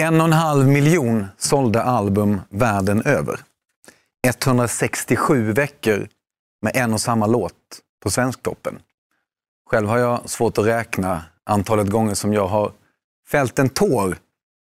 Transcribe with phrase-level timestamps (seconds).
[0.00, 3.40] En och en halv miljon sålda album världen över.
[4.26, 6.08] 167 veckor
[6.62, 7.52] med en och samma låt
[8.02, 8.78] på Svensktoppen.
[9.70, 12.72] Själv har jag svårt att räkna antalet gånger som jag har
[13.28, 14.16] fällt en tår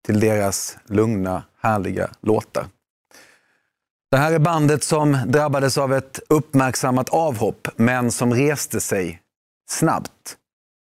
[0.05, 2.65] till deras lugna, härliga låtar.
[4.11, 9.21] Det här är bandet som drabbades av ett uppmärksammat avhopp, men som reste sig
[9.69, 10.37] snabbt.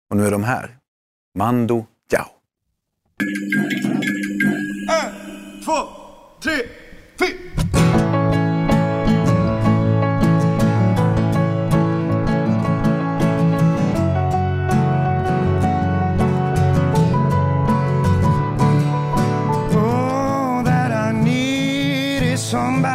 [0.10, 0.78] Och nu är de här.
[1.38, 2.28] Mando Diao.
[6.48, 6.70] two,
[7.18, 7.36] three.
[22.38, 22.87] Somebody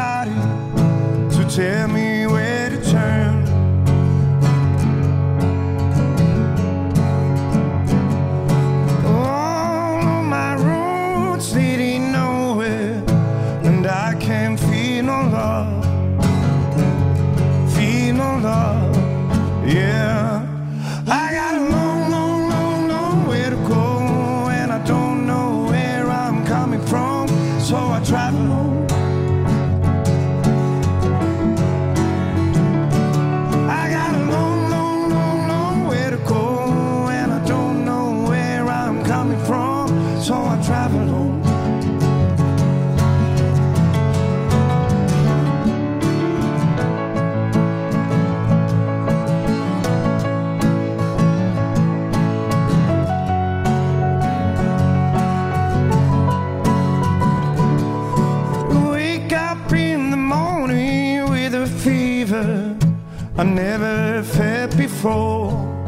[65.02, 65.82] Falling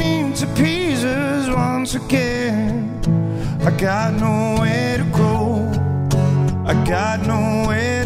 [0.00, 3.02] into pieces once again.
[3.64, 5.66] I got nowhere to go.
[6.64, 7.99] I got nowhere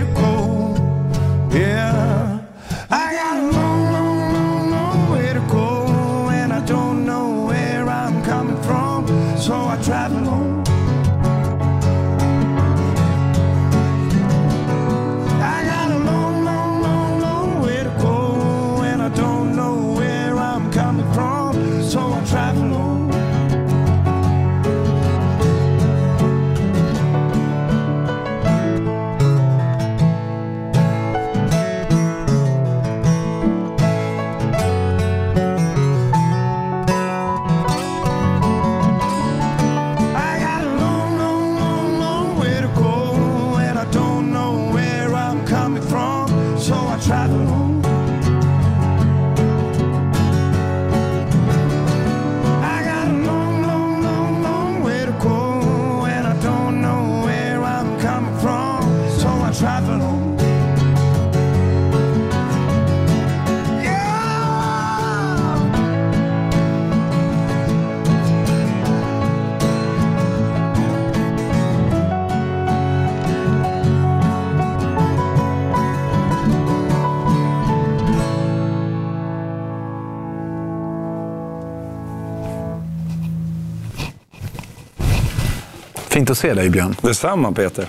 [86.25, 86.97] Fint att se dig Björn.
[87.03, 87.89] Detsamma Peter.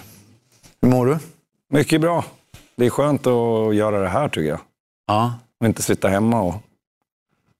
[0.81, 1.17] Hur mår du?
[1.69, 2.25] Mycket bra.
[2.75, 4.59] Det är skönt att göra det här tycker jag.
[5.07, 5.33] Ja.
[5.59, 6.55] Och inte sitta hemma och...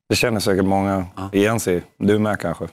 [0.10, 1.84] Det känner säkert många igen sig.
[1.98, 2.68] Du med kanske.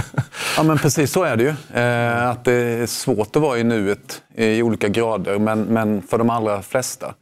[0.56, 1.80] Ja, men precis så är det ju.
[1.80, 6.18] Eh, att det är svårt att vara i nuet i olika grader, men, men för
[6.18, 7.14] de allra flesta.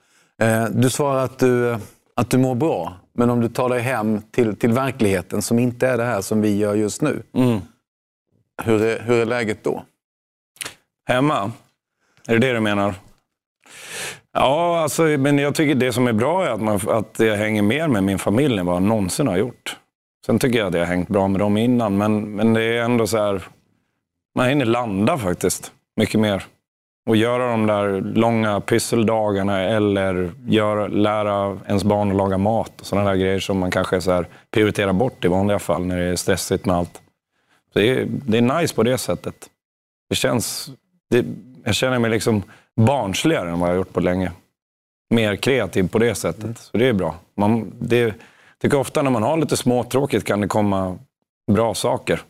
[0.42, 1.76] Eh, du svarar att du,
[2.14, 5.88] att du mår bra, men om du tar dig hem till, till verkligheten som inte
[5.88, 7.22] är det här som vi gör just nu.
[8.62, 9.84] Hur, är, hur är läget då?
[11.06, 11.52] Hemma?
[12.28, 12.94] Är det det du menar?
[14.32, 17.62] Ja, alltså, men jag tycker det som är bra är att, man, att jag hänger
[17.62, 19.76] mer med min familj än vad jag någonsin har gjort.
[20.26, 22.82] Sen tycker jag att jag har hängt bra med dem innan, men, men det är
[22.82, 23.42] ändå så här...
[24.34, 26.44] Man hinner landa faktiskt, mycket mer.
[27.06, 32.80] Och göra de där långa pysseldagarna eller göra, lära ens barn att laga mat.
[32.80, 35.98] och Sådana där grejer som man kanske så här prioriterar bort i vanliga fall när
[35.98, 37.02] det är stressigt med allt.
[37.72, 39.34] Så det, är, det är nice på det sättet.
[40.08, 40.70] Det känns...
[41.10, 41.26] Det,
[41.64, 42.42] jag känner mig liksom
[42.76, 44.32] barnsligare än vad jag har gjort på länge.
[45.14, 46.58] Mer kreativ på det sättet.
[46.58, 47.16] Så det är bra.
[47.36, 48.14] Man, det, jag
[48.60, 50.98] tycker ofta när man har lite småtråkigt kan det komma
[51.52, 52.22] bra saker.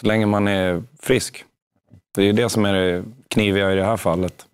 [0.00, 1.44] Så länge man är frisk.
[2.14, 4.46] Det är det som är det kniviga i det här fallet.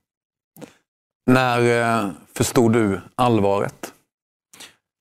[1.26, 3.92] När eh, förstod du allvaret?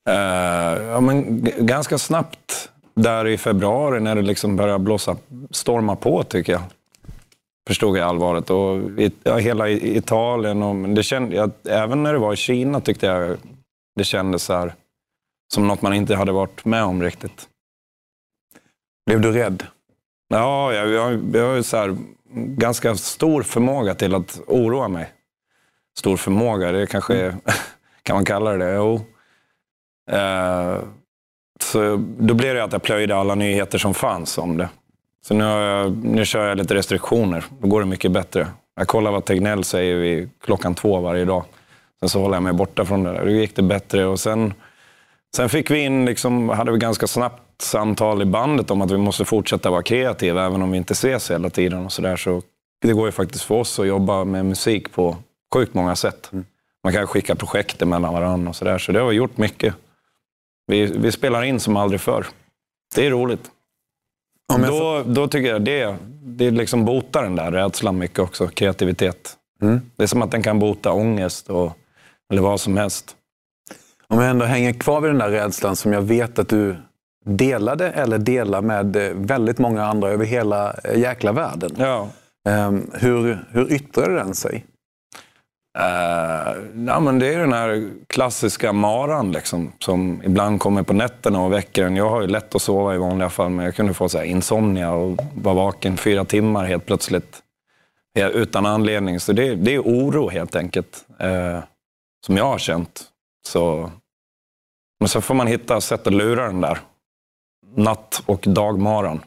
[0.10, 5.18] Eh, ja, men ganska snabbt där i februari när det liksom började blåsa,
[5.52, 6.62] storma på tycker jag.
[7.68, 8.50] Förstod jag allvaret.
[8.50, 8.82] Och
[9.24, 13.38] ja, hela Italien och det kände jag, även när det var i Kina tyckte jag
[13.96, 14.74] det kändes så här,
[15.54, 17.50] som något man inte hade varit med om riktigt.
[19.06, 19.64] Blev du rädd?
[20.28, 21.98] Ja, jag, jag, jag har så här,
[22.34, 25.12] ganska stor förmåga till att oroa mig.
[25.98, 27.36] Stor förmåga, det kanske är,
[28.04, 29.06] kan man kalla det Jo.
[30.12, 30.80] Eh,
[31.62, 34.70] så då blev det att jag plöjde alla nyheter som fanns om det.
[35.28, 37.46] Så nu, har jag, nu kör jag lite restriktioner.
[37.60, 38.48] Då går det mycket bättre.
[38.76, 41.44] Jag kollar vad Tegnell säger vid klockan två varje dag.
[42.00, 43.26] Sen så håller jag mig borta från det där.
[43.26, 44.06] Då gick det bättre.
[44.06, 44.54] Och sen,
[45.36, 48.98] sen fick vi in, liksom, hade vi ganska snabbt samtal i bandet om att vi
[48.98, 51.86] måste fortsätta vara kreativa även om vi inte ses hela tiden.
[51.86, 52.18] och så, där.
[52.18, 52.42] så
[52.82, 55.18] Det går ju faktiskt för oss att jobba med musik på
[55.54, 56.32] sjukt många sätt.
[56.84, 58.78] Man kan skicka projekt mellan varandra och sådär.
[58.78, 59.76] Så det har vi gjort mycket.
[60.68, 62.26] Vi, vi spelar in som aldrig förr.
[62.96, 63.52] Det är roligt.
[64.54, 69.38] Om Då, då tycker jag det, det liksom botar den där rädslan mycket också, kreativitet.
[69.62, 69.82] Mm.
[69.96, 71.78] Det är som att den kan bota ångest och,
[72.32, 73.16] eller vad som helst.
[74.08, 76.76] Om jag ändå hänger kvar vid den där rädslan som jag vet att du
[77.26, 81.72] delade eller delar med eh, väldigt många andra över hela eh, jäkla världen.
[81.78, 82.10] Ja.
[82.50, 84.66] Ehm, hur, hur yttrade den sig?
[85.78, 86.54] Eh,
[86.88, 91.54] ja, men det är den här klassiska maran liksom, som ibland kommer på nätterna och
[91.54, 91.96] väcker en.
[91.96, 94.26] Jag har ju lätt att sova i vanliga fall, men jag kunde få så här
[94.26, 97.42] insomnia och vara vaken fyra timmar helt plötsligt.
[98.14, 99.20] Ja, Utan anledning.
[99.20, 101.60] Så det, det är oro helt enkelt, eh,
[102.26, 103.04] som jag har känt.
[103.48, 103.92] Så,
[105.00, 106.80] men så får man hitta sätt att lura den där
[107.76, 109.22] natt och dagmaran.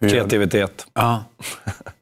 [0.00, 0.86] Kreativitet.
[0.94, 1.24] Ja.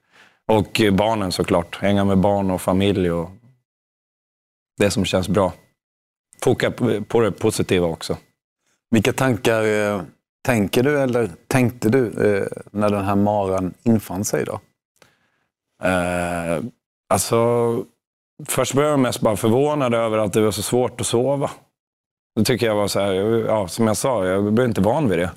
[0.52, 1.76] Och barnen såklart.
[1.76, 3.30] Hänga med barn och familj och
[4.76, 5.52] det som känns bra.
[6.42, 6.70] Foka
[7.08, 8.16] på det positiva också.
[8.90, 10.02] Vilka tankar eh,
[10.44, 14.44] tänker du eller tänkte du eh, när den här maran infann sig?
[14.44, 14.60] då?
[15.88, 16.64] Eh,
[17.08, 17.84] alltså,
[18.46, 21.50] först var jag mest bara förvånad över att det var så svårt att sova.
[22.36, 23.12] Det tycker jag var så här,
[23.46, 25.30] ja, som jag sa, jag blev inte van vid det.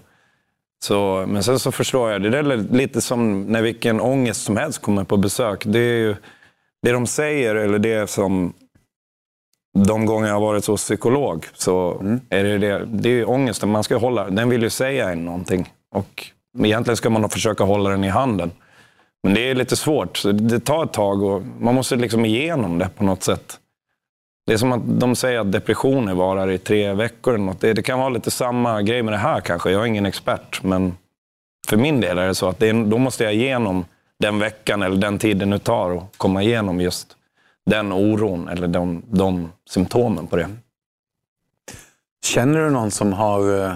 [0.84, 4.82] Så, men sen så förstår jag, det är lite som när vilken ångest som helst
[4.82, 5.64] kommer på besök.
[5.66, 6.16] Det är ju
[6.82, 8.54] det de säger, eller det som
[9.86, 12.86] de gånger jag har varit hos psykolog, så är det det.
[12.86, 14.30] Det är ju ångesten man ska hålla.
[14.30, 15.74] Den vill ju säga en någonting.
[15.92, 16.26] Och
[16.64, 18.52] egentligen ska man försöka hålla den i handen.
[19.24, 20.18] Men det är lite svårt.
[20.18, 23.60] Så det tar ett tag och man måste liksom igenom det på något sätt.
[24.48, 27.34] Det är som att de säger att depressioner varar i tre veckor.
[27.34, 27.62] Eller något.
[27.62, 29.72] Det, det kan vara lite samma grej med det här kanske.
[29.72, 30.98] Jag är ingen expert, men
[31.68, 33.86] för min del är det så att det är, då måste jag igenom
[34.20, 37.16] den veckan eller den tiden det tar att komma igenom just
[37.66, 40.50] den oron eller de, de symptomen på det.
[42.26, 43.74] Känner du någon som har, eh,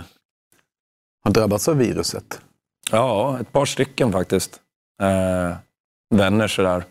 [1.24, 2.42] har drabbats av viruset?
[2.92, 4.60] Ja, ett par stycken faktiskt.
[5.02, 5.56] Eh,
[6.10, 6.84] vänner sådär.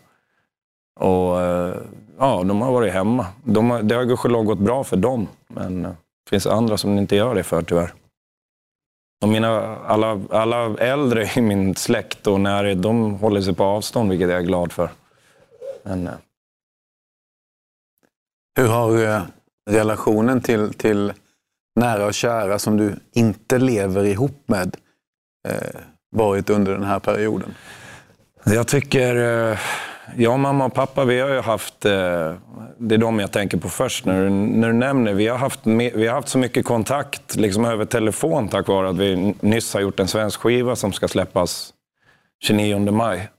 [0.99, 1.75] Och eh,
[2.21, 3.25] ja, de har varit hemma.
[3.43, 5.91] De har, det har gudskelov gått bra för dem, men eh,
[6.25, 7.93] det finns andra som inte gör det för tyvärr.
[9.21, 14.09] Och mina, alla, alla äldre i min släkt och närhet, de håller sig på avstånd,
[14.09, 14.89] vilket jag är glad för.
[15.83, 16.13] Men, eh,
[18.59, 19.21] Hur har eh,
[19.69, 21.13] relationen till, till
[21.75, 24.77] nära och kära som du inte lever ihop med
[25.47, 25.79] eh,
[26.15, 27.53] varit under den här perioden?
[28.45, 29.59] Jag tycker, eh,
[30.17, 32.33] jag, mamma och pappa, vi har ju haft, eh,
[32.77, 35.59] det är de jag tänker på först när du, när du nämner, vi har, haft,
[35.63, 39.81] vi har haft så mycket kontakt liksom över telefon tack vare att vi nyss har
[39.81, 41.73] gjort en svensk skiva som ska släppas
[42.43, 43.29] 29 maj.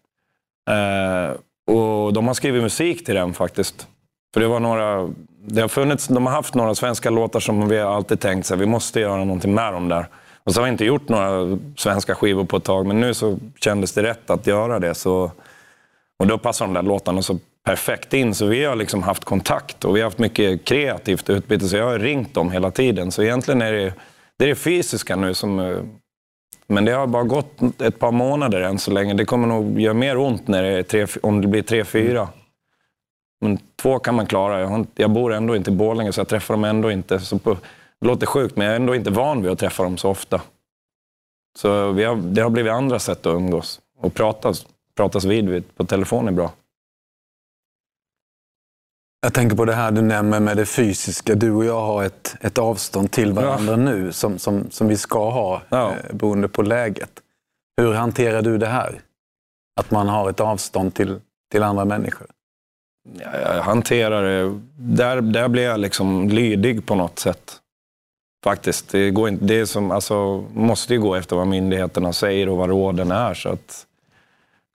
[0.70, 1.36] Eh,
[1.74, 3.86] och de har skrivit musik till den faktiskt.
[4.34, 5.08] För det var några,
[5.46, 8.58] det har funnits, de har haft några svenska låtar som vi har alltid tänkt att
[8.58, 10.06] vi måste göra någonting med dem där.
[10.44, 13.38] Och så har vi inte gjort några svenska skivor på ett tag, men nu så
[13.60, 14.94] kändes det rätt att göra det.
[14.94, 15.30] Så,
[16.22, 18.34] och då passar de där låtarna så perfekt in.
[18.34, 21.68] Så vi har liksom haft kontakt och vi har haft mycket kreativt utbyte.
[21.68, 23.12] Så jag har ringt dem hela tiden.
[23.12, 23.94] Så egentligen är det
[24.38, 25.58] det, är det fysiska nu som...
[25.58, 25.78] eh,
[26.66, 29.14] Men det har bara gått ett par månader än så länge.
[29.14, 32.28] Det kommer nog göra mer ont när det tre, om det blir tre, fyra.
[33.40, 34.60] Men två kan man klara.
[34.60, 37.20] Jag, inte, jag bor ändå inte i Borlänge så jag träffar dem ändå inte.
[37.20, 37.56] Så på,
[38.00, 40.40] det låter sjukt, men jag är ändå inte van vid att träffa dem så ofta.
[41.58, 43.80] Så har, det har blivit andra sätt att umgås.
[44.00, 46.52] Och pratas, pratas vid, på telefon är bra.
[49.24, 51.34] Jag tänker på det här du nämner med det fysiska.
[51.34, 55.30] Du och jag har ett, ett avstånd till varandra nu som, som, som vi ska
[55.30, 55.90] ha Ja.
[55.90, 57.10] eh, beroende på läget.
[57.76, 59.00] Hur hanterar du det här?
[59.80, 61.20] Att man har ett avstånd till,
[61.52, 62.26] till andra människor?
[63.32, 64.60] Jag hanterar det.
[64.76, 67.58] Där, där blir jag liksom lydig på något sätt.
[68.44, 68.88] Faktiskt.
[68.88, 72.56] Det, går inte, det är som, alltså, måste ju gå efter vad myndigheterna säger och
[72.56, 73.34] vad råden är.
[73.34, 73.86] Så att,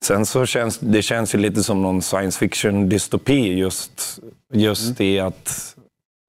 [0.06, 4.20] sen så känns det känns ju lite som någon science fiction-dystopi just,
[4.54, 5.12] just mm.
[5.12, 5.76] i att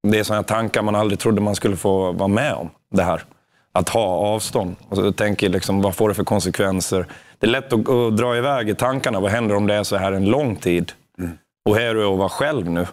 [0.02, 2.70] det är sådana tankar man aldrig trodde man skulle få vara med om.
[2.90, 3.25] Det här.
[3.72, 4.76] Att ha avstånd.
[4.88, 7.06] Och så tänker liksom, vad får det för konsekvenser?
[7.38, 9.20] Det är lätt att, att dra iväg i tankarna.
[9.20, 10.92] Vad händer om det är så här en lång tid?
[11.18, 11.38] Mm.
[11.68, 12.87] Och här är du att vara själv nu.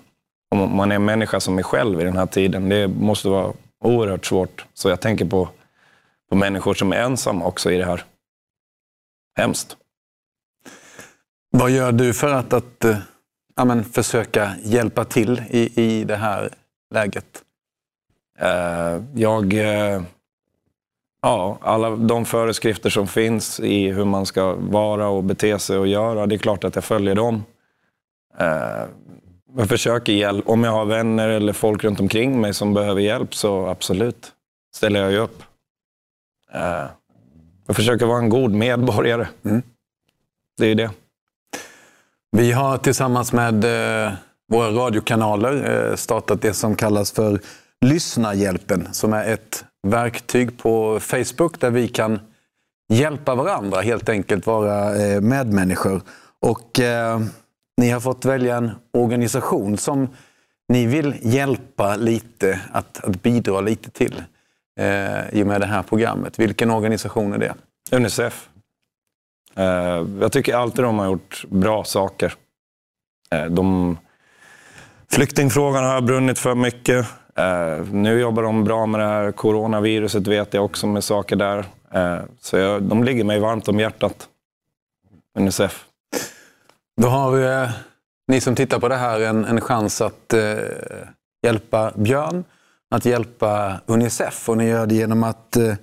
[0.55, 2.69] Om man är en människa som är själv i den här tiden.
[2.69, 3.53] Det måste vara
[3.83, 4.65] oerhört svårt.
[4.73, 5.49] Så jag tänker på,
[6.29, 8.03] på människor som är ensamma också i det här.
[9.37, 9.77] Hemskt.
[11.59, 12.97] Vad gör du för att, att eh,
[13.55, 16.49] ja, men, försöka hjälpa till i, i det här
[16.93, 17.43] läget?
[18.41, 19.53] Uh, jag...
[19.53, 20.03] Uh,
[21.21, 25.87] ja, alla de föreskrifter som finns i hur man ska vara och bete sig och
[25.87, 26.25] göra.
[26.25, 27.43] Det är klart att jag följer dem.
[28.41, 28.85] Uh,
[29.57, 30.51] jag försöker hjälpa.
[30.51, 34.31] Om jag har vänner eller folk runt omkring mig som behöver hjälp så absolut
[34.75, 35.43] ställer jag ju upp.
[37.67, 39.27] Jag försöker vara en god medborgare.
[39.43, 39.61] Mm.
[40.57, 40.91] Det är det.
[42.37, 44.13] Vi har tillsammans med eh,
[44.51, 47.39] våra radiokanaler eh, startat det som kallas för
[47.85, 52.19] Lyssnarhjälpen, som är ett verktyg på Facebook där vi kan
[52.93, 56.01] hjälpa varandra, helt enkelt vara eh, medmänniskor.
[56.41, 57.19] Och eh,
[57.77, 60.07] ni har fått välja en organisation som
[60.69, 64.23] ni vill hjälpa lite, att, att bidra lite till
[64.79, 66.39] eh, i och med det här programmet.
[66.39, 67.53] Vilken organisation är det?
[67.91, 68.49] Unicef.
[69.55, 72.33] Eh, jag tycker alltid de har gjort bra saker.
[73.31, 73.97] Eh, de,
[75.11, 77.05] flyktingfrågan har brunnit för mycket.
[77.35, 81.65] Eh, nu jobbar de bra med det här coronaviruset vet jag också med saker där.
[81.93, 84.27] Eh, så jag, de ligger mig varmt om hjärtat.
[85.37, 85.85] Unicef.
[87.01, 87.69] Då har vi, eh,
[88.27, 90.55] ni som tittar på det här en, en chans att eh,
[91.43, 92.43] hjälpa Björn,
[92.95, 94.49] att hjälpa Unicef.
[94.49, 95.73] Och ni gör det genom att eh,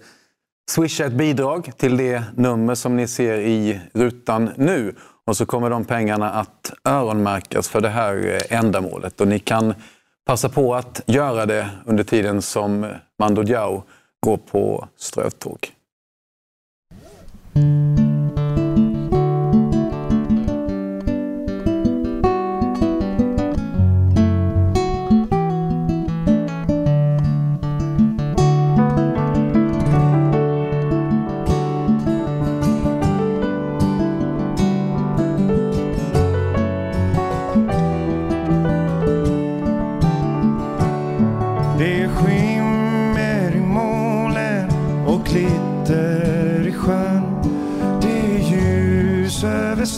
[0.71, 4.95] swisha ett bidrag till det nummer som ni ser i rutan nu.
[5.27, 9.21] Och så kommer de pengarna att öronmärkas för det här eh, ändamålet.
[9.21, 9.75] Och ni kan
[10.27, 12.87] passa på att göra det under tiden som
[13.19, 13.83] Mando Diao
[14.21, 15.73] går på strövtåg.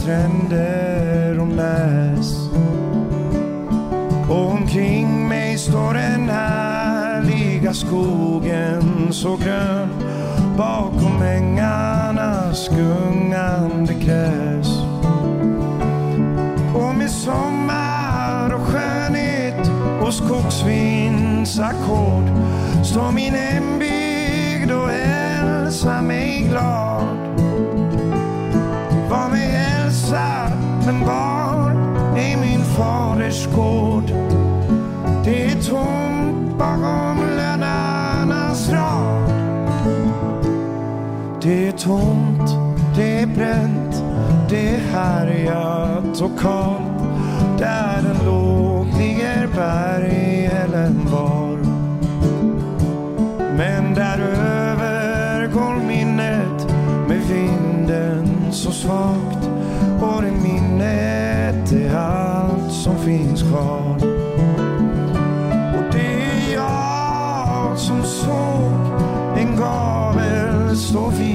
[0.05, 2.49] Stränder och näs.
[4.29, 9.89] Och omkring mig står den härliga skogen så grön
[10.57, 14.69] bakom ängarnas gungande gräs.
[16.75, 19.71] Och med sommar och skönhet
[20.03, 22.25] och skogsvindsackord
[22.85, 23.74] står min hemma
[44.55, 47.03] det är härjat och kallt.
[47.59, 51.59] Där den låg ligger berghällen var.
[53.57, 56.69] Men däröver går minnet
[57.09, 59.51] med vinden så svagt
[60.01, 63.97] och det minnet är allt som finns kvar.
[65.77, 68.73] Och det är jag som såg
[69.37, 71.34] en gavel stå vid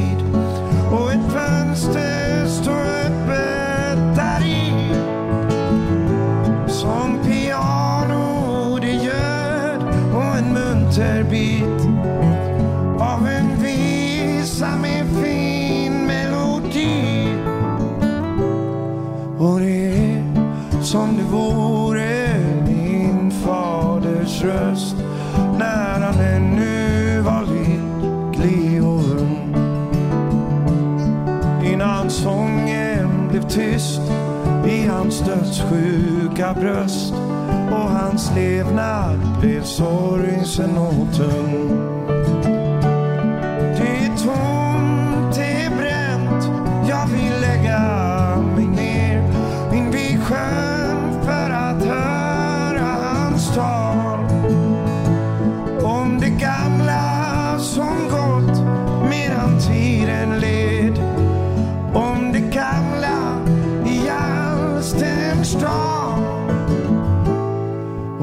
[35.69, 37.13] sjuka bröst
[37.71, 41.78] och hans levnad blev sorgsen och tung.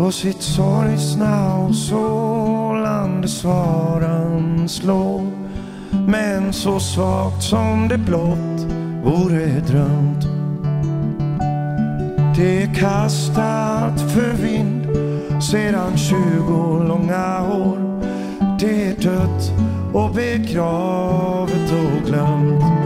[0.06, 5.22] På sitt sorgsna och sålande svaran slår.
[6.08, 8.66] Men så svagt som det blott
[9.04, 10.22] vore drömt.
[12.36, 14.86] Det är kastat för vind
[15.42, 17.78] sedan tjugo långa år.
[18.60, 19.52] Det är dött
[19.92, 22.85] och begravet och glömt.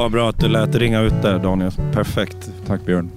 [0.00, 1.72] Ja, bra att du lät ringa ut där Daniel.
[1.92, 2.52] Perfekt.
[2.66, 3.10] Tack Björn.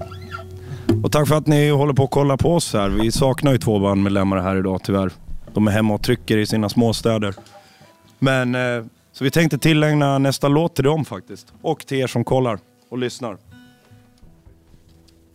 [1.04, 2.88] Och tack för att ni håller på att kolla på oss här.
[2.88, 5.10] Vi saknar ju två bandmedlemmar här idag tyvärr.
[5.54, 7.34] De är hemma och trycker i sina småstäder.
[8.18, 11.52] Men, eh, så vi tänkte tillägna nästa låt till dem faktiskt.
[11.62, 13.36] Och till er som kollar och lyssnar.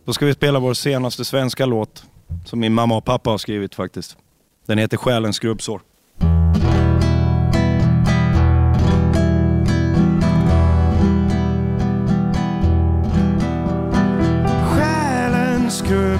[0.04, 2.04] Då ska vi spela vår senaste svenska låt.
[2.44, 4.16] Som min mamma och pappa har skrivit faktiskt.
[4.66, 5.80] Den heter Själens skrubbsår.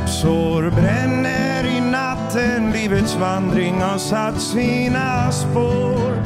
[0.07, 2.73] Sår bränner i natten.
[2.73, 6.23] Livets vandring har satt sina spår.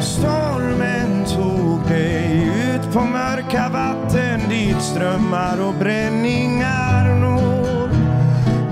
[0.00, 4.40] Stormen tog dig ut på mörka vatten.
[4.48, 7.88] Dit strömmar och bränningar når.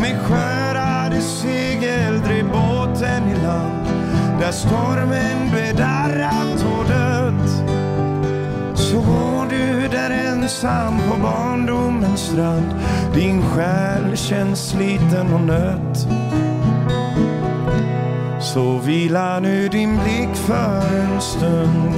[0.00, 3.86] Med skörade segel drev båten i land.
[4.40, 6.61] Där stormen bedarrat
[10.42, 12.74] ensam på barndomens strand
[13.14, 16.06] Din själ känns sliten och nött
[18.40, 21.94] Så vila nu din blick för en stund.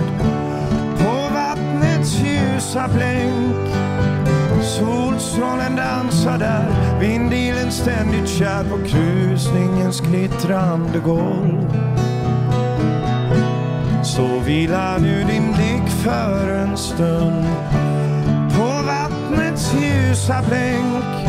[0.99, 3.57] På vattnets ljusa blänk.
[4.63, 6.99] Solstrålen dansar där.
[7.01, 11.79] Vindilen ständigt kär på krusningens glittrande golv.
[14.03, 17.84] Så vila nu din blick för en stund
[20.15, 21.29] ljusa blänk.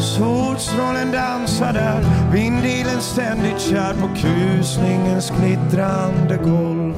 [0.00, 6.94] Solstrålen dansar där, vindilen ständigt kär på kusningens glittrande golv.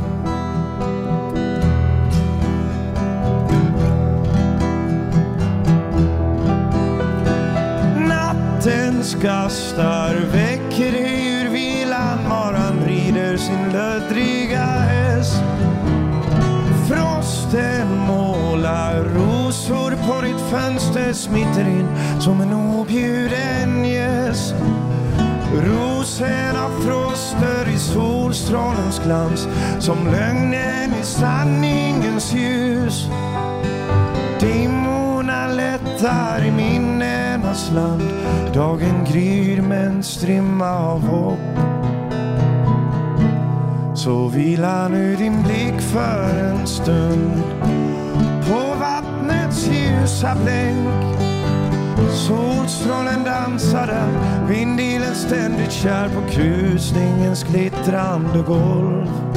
[8.08, 14.43] Nattens gastar väcker dig ur vilan Maran rider sin löddrig
[20.06, 21.88] på ditt fönster smiter in
[22.20, 24.54] som en objuden gäst.
[25.54, 33.08] Rosorna froster i solstrålens glans som lögnen i sanningens ljus.
[34.40, 38.10] Dimmorna lättar i minnenas land.
[38.54, 41.58] Dagen gryr med en strimma av hopp.
[43.94, 47.73] Så vila nu din blick för en stund
[49.72, 51.16] ljusa blänk
[52.12, 59.34] Solstrålen dansar där Vindilen ständigt kär på krusningens glittrande golv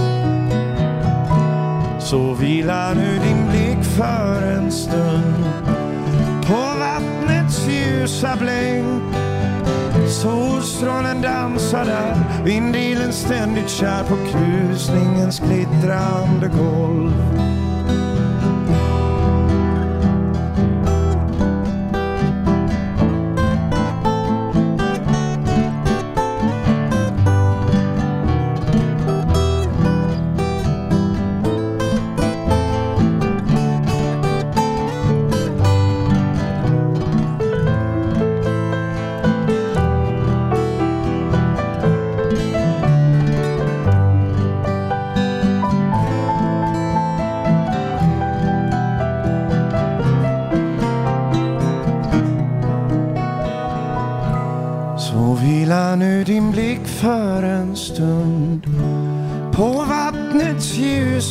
[2.08, 5.46] så vila nu din blick för en stund
[6.48, 9.04] på vattnets ljusa blänk.
[10.10, 17.14] Solstrålen dansar där, vindilen ständigt kär på krusningens glittrande golv.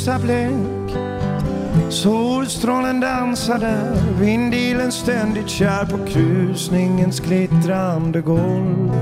[0.06, 0.90] Ljusa blänk.
[1.90, 8.92] Solstrålen dansar där, vindilen ständigt kär på krusningens glittrande golv.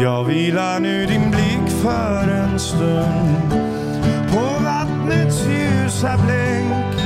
[0.00, 3.50] Jag vilar nu din blick för en stund
[4.30, 6.96] på vattnets ljusa blänk.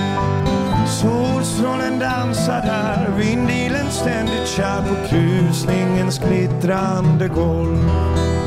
[0.88, 8.39] Solstrålen dansar där, vindilen ständigt kär på krusningens glittrande golv.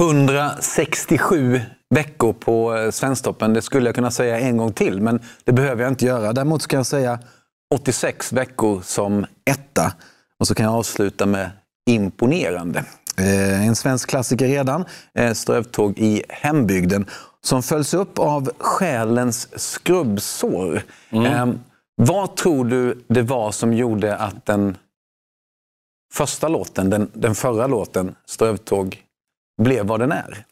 [0.00, 1.60] ...167
[1.94, 3.52] veckor på eh, Svensktoppen.
[3.52, 6.32] Det skulle jag kunna säga en gång till, men det behöver jag inte göra.
[6.32, 7.18] Däremot ska jag säga
[7.74, 9.92] 86 veckor som etta.
[10.38, 11.50] Och så kan jag avsluta med
[11.90, 12.84] imponerande.
[13.18, 14.84] Eh, en svensk klassiker redan,
[15.14, 17.06] eh, Strövtåg i hembygden,
[17.40, 20.82] som följs upp av Själens skrubbsår.
[21.10, 21.58] Mm.
[21.96, 24.76] Vad tror du det var som gjorde att den
[26.12, 29.04] första låten, den, den förra låten, Strövtåg,
[29.60, 30.44] blev vad den är?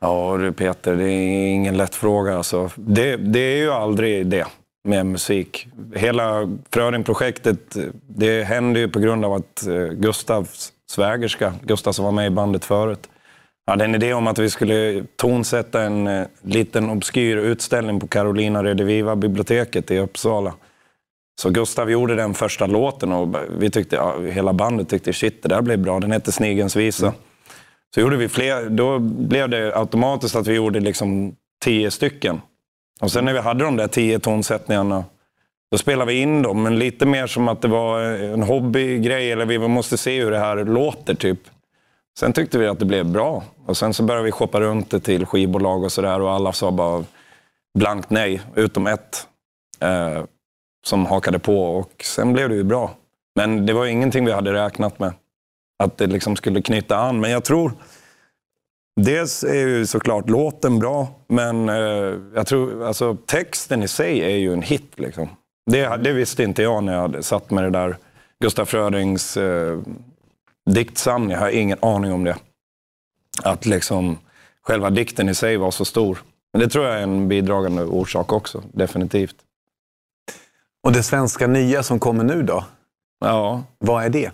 [0.00, 2.36] Ja du Peter, det är ingen lätt fråga.
[2.36, 2.70] Alltså.
[2.76, 4.46] Det, det är ju aldrig det
[4.84, 5.66] med musik.
[5.94, 7.76] Hela Fröding-projektet,
[8.06, 12.30] det hände ju på grund av att eh, Gustavs svägerska, Gustav som var med i
[12.30, 13.08] bandet förut,
[13.66, 18.64] hade en idé om att vi skulle tonsätta en eh, liten obskyr utställning på Carolina
[18.64, 20.54] Rediviva biblioteket i Uppsala.
[21.42, 25.48] Så Gustav gjorde den första låten och vi tyckte, ja, hela bandet tyckte shit, det
[25.48, 26.00] där blev bra.
[26.00, 27.06] Den hette Snigens visa.
[27.06, 27.18] Mm.
[27.94, 32.40] Så gjorde vi fler, då blev det automatiskt att vi gjorde liksom tio stycken.
[33.00, 35.04] Och sen när vi hade de där tio tonsättningarna,
[35.70, 39.46] då spelade vi in dem, men lite mer som att det var en hobbygrej, eller
[39.46, 41.14] vi måste se hur det här låter.
[41.14, 41.40] typ.
[42.18, 43.42] Sen tyckte vi att det blev bra.
[43.66, 46.70] Och sen så började vi shoppa runt det till skivbolag och sådär och alla sa
[46.70, 47.04] bara
[47.78, 49.26] blankt nej, utom ett.
[49.80, 50.24] Eh,
[50.86, 52.90] som hakade på och sen blev det ju bra.
[53.36, 55.12] Men det var ingenting vi hade räknat med.
[55.80, 57.20] Att det liksom skulle knyta an.
[57.20, 57.72] Men jag tror
[58.96, 64.36] Dels är ju såklart låten bra, men eh, jag tror alltså, texten i sig är
[64.36, 64.92] ju en hit.
[64.96, 65.28] Liksom.
[65.70, 67.96] Det, det visste inte jag när jag hade satt med det där
[68.40, 69.78] Gustaf Frödings eh,
[70.70, 71.30] diktsamling.
[71.30, 72.36] Jag har ingen aning om det.
[73.42, 74.18] Att liksom
[74.62, 76.22] själva dikten i sig var så stor.
[76.52, 79.36] Men det tror jag är en bidragande orsak också, definitivt.
[80.82, 82.64] Och det svenska nya som kommer nu då?
[83.20, 83.62] Ja.
[83.78, 84.30] Vad är det?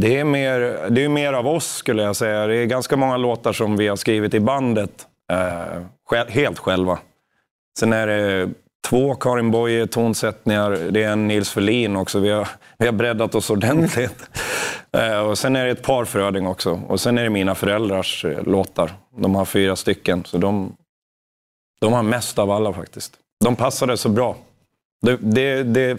[0.00, 2.46] Det är, mer, det är mer av oss skulle jag säga.
[2.46, 6.98] Det är ganska många låtar som vi har skrivit i bandet eh, helt själva.
[7.78, 8.50] Sen är det
[8.88, 10.70] två Karin Boye tonsättningar.
[10.70, 12.18] Det är en Nils Ferlin också.
[12.18, 14.30] Vi har, vi har breddat oss ordentligt.
[14.92, 16.80] eh, och sen är det ett par Fröding också.
[16.88, 18.92] Och sen är det mina föräldrars eh, låtar.
[19.16, 20.24] De har fyra stycken.
[20.24, 20.76] Så de,
[21.80, 23.14] de har mest av alla faktiskt.
[23.44, 24.36] De passade så bra.
[25.02, 25.98] Det, det, det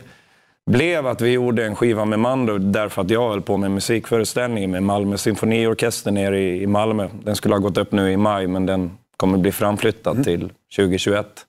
[0.65, 4.71] blev att vi gjorde en skiva med Mando därför att jag höll på med musikföreställningen
[4.71, 7.10] med Malmö symfoniorkester nere i Malmö.
[7.23, 10.23] Den skulle ha gått upp nu i maj, men den kommer bli framflyttad mm.
[10.23, 11.45] till 2021.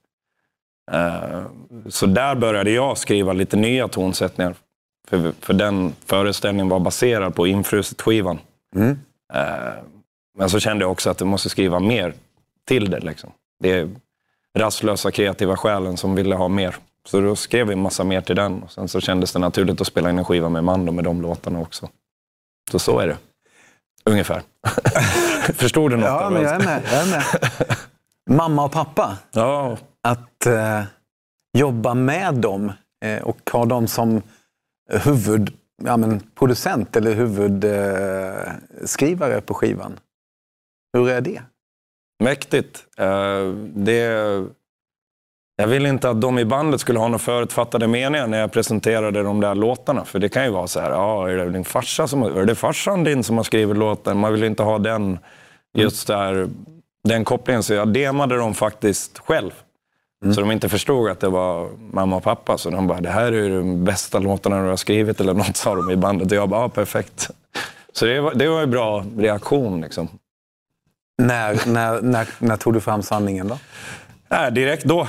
[0.91, 1.41] Uh, eh,
[1.89, 4.55] så där började jag skriva lite nya tonsättningar.
[5.07, 8.39] För, för den föreställningen var baserad på Infruset-skivan.
[8.75, 8.89] Mm.
[8.89, 8.97] Uh,
[10.37, 12.13] men så kände jag också att jag måste skriva mer
[12.67, 12.99] till det.
[12.99, 13.31] Liksom.
[13.59, 13.89] Det är
[14.57, 16.75] rastlösa kreativa själen som ville ha mer.
[17.07, 18.63] Så då skrev vi en massa mer till den.
[18.63, 21.21] Och sen så kändes det naturligt att spela in en skiva med Mando med de
[21.21, 21.89] låtarna också.
[22.71, 23.17] Så så är det.
[24.05, 24.41] Ungefär.
[25.53, 26.05] Förstod du något?
[26.05, 26.81] Ja, men jag är med.
[26.91, 27.23] Jag är med.
[28.29, 29.17] Mamma och pappa.
[29.31, 29.77] Ja.
[30.03, 30.83] Att eh,
[31.57, 32.71] jobba med dem
[33.05, 34.21] eh, och ha dem som
[34.89, 39.99] huvudproducent ja, eller huvudskrivare eh, på skivan.
[40.93, 41.41] Hur är det?
[42.23, 42.83] Mäktigt.
[42.99, 44.45] Uh, det
[45.57, 49.23] jag vill inte att de i bandet skulle ha några förutfattade meningar när jag presenterade
[49.23, 50.05] de där låtarna.
[50.05, 52.55] För det kan ju vara så här, ja, är det din farsa som är det
[52.55, 54.17] farsan din som har skrivit låten?
[54.17, 55.19] Man vill inte ha den,
[55.77, 56.49] just där,
[57.03, 57.63] den kopplingen.
[57.63, 59.51] Så jag demade dem faktiskt själv.
[60.23, 60.35] Mm.
[60.35, 62.57] Så de inte förstod att det var mamma och pappa.
[62.57, 65.75] Så de bara, det här är de bästa låtarna du har skrivit eller något, sa
[65.75, 66.31] de i bandet.
[66.31, 67.29] Och jag bara, ja, perfekt.
[67.93, 69.81] Så det var, det var en bra reaktion.
[69.81, 70.09] Liksom.
[71.17, 73.57] När, när, när, när tog du fram sanningen då?
[74.29, 75.07] Nej, direkt då.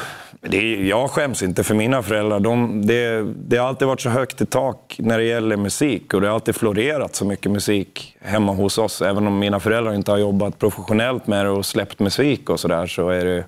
[0.48, 2.40] Det, jag skäms inte för mina föräldrar.
[2.40, 6.20] De, det, det har alltid varit så högt i tak när det gäller musik och
[6.20, 9.02] det har alltid florerat så mycket musik hemma hos oss.
[9.02, 12.86] Även om mina föräldrar inte har jobbat professionellt med det och släppt musik och sådär
[12.86, 13.44] så är det...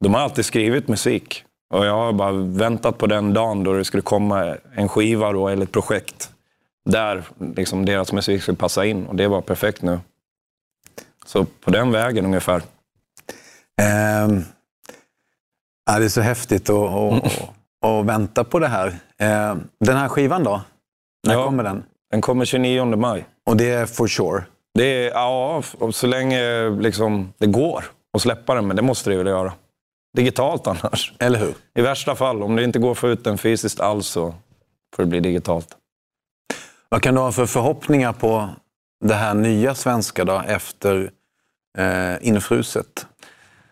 [0.00, 1.44] De har alltid skrivit musik.
[1.70, 5.48] Och jag har bara väntat på den dagen då det skulle komma en skiva då,
[5.48, 6.30] eller ett projekt
[6.84, 7.22] där
[7.56, 9.06] liksom deras musik skulle passa in.
[9.06, 10.00] Och det var perfekt nu.
[11.26, 12.62] Så på den vägen ungefär.
[14.24, 14.44] Um
[15.88, 17.48] Ja, det är så häftigt att, att, att,
[17.84, 18.86] att vänta på det här.
[19.18, 20.60] Eh, Den här skivan då?
[21.26, 21.44] När Ja.
[21.44, 21.84] kommer den?
[22.10, 23.26] Den kommer 29 maj.
[23.46, 24.44] Och det är for sure.
[24.74, 29.16] Det är, ja, så länge liksom, det går att släppa den, men det måste det
[29.16, 29.52] väl göra.
[30.16, 31.12] Digitalt annars.
[31.18, 31.54] Eller hur?
[31.74, 34.34] I värsta fall, om det inte går att få ut den fysiskt alls så
[34.96, 35.68] får det bli digitalt.
[36.88, 38.48] Vad kan du ha för förhoppningar på
[39.04, 41.10] det här nya svenska då, efter
[41.78, 43.06] eh, Infruset?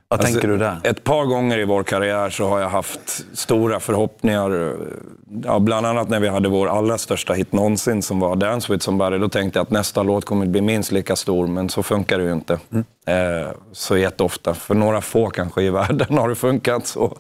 [0.09, 0.81] Vad Alltså, tänker du där?
[0.85, 4.77] Ett par gånger i vår karriär så har jag haft stora förhoppningar.
[5.45, 8.85] Ja, bland annat när vi hade vår allra största hit någonsin som var Dance with
[8.85, 9.19] somebody.
[9.19, 12.25] Då tänkte jag att nästa låt kommer bli minst lika stor, men så funkar det
[12.25, 12.59] ju inte.
[13.07, 14.55] Eh, så jätteofta.
[14.55, 17.17] För några få kanske i världen har det funkat så.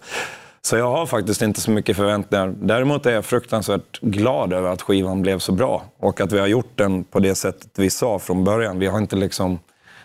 [0.62, 2.54] Så jag har faktiskt inte så mycket förväntningar.
[2.60, 5.82] Däremot är jag fruktansvärt glad över att skivan blev så bra.
[6.00, 8.78] Och att vi har gjort den på det sättet vi sa från början.
[8.78, 9.58] Vi har inte liksom...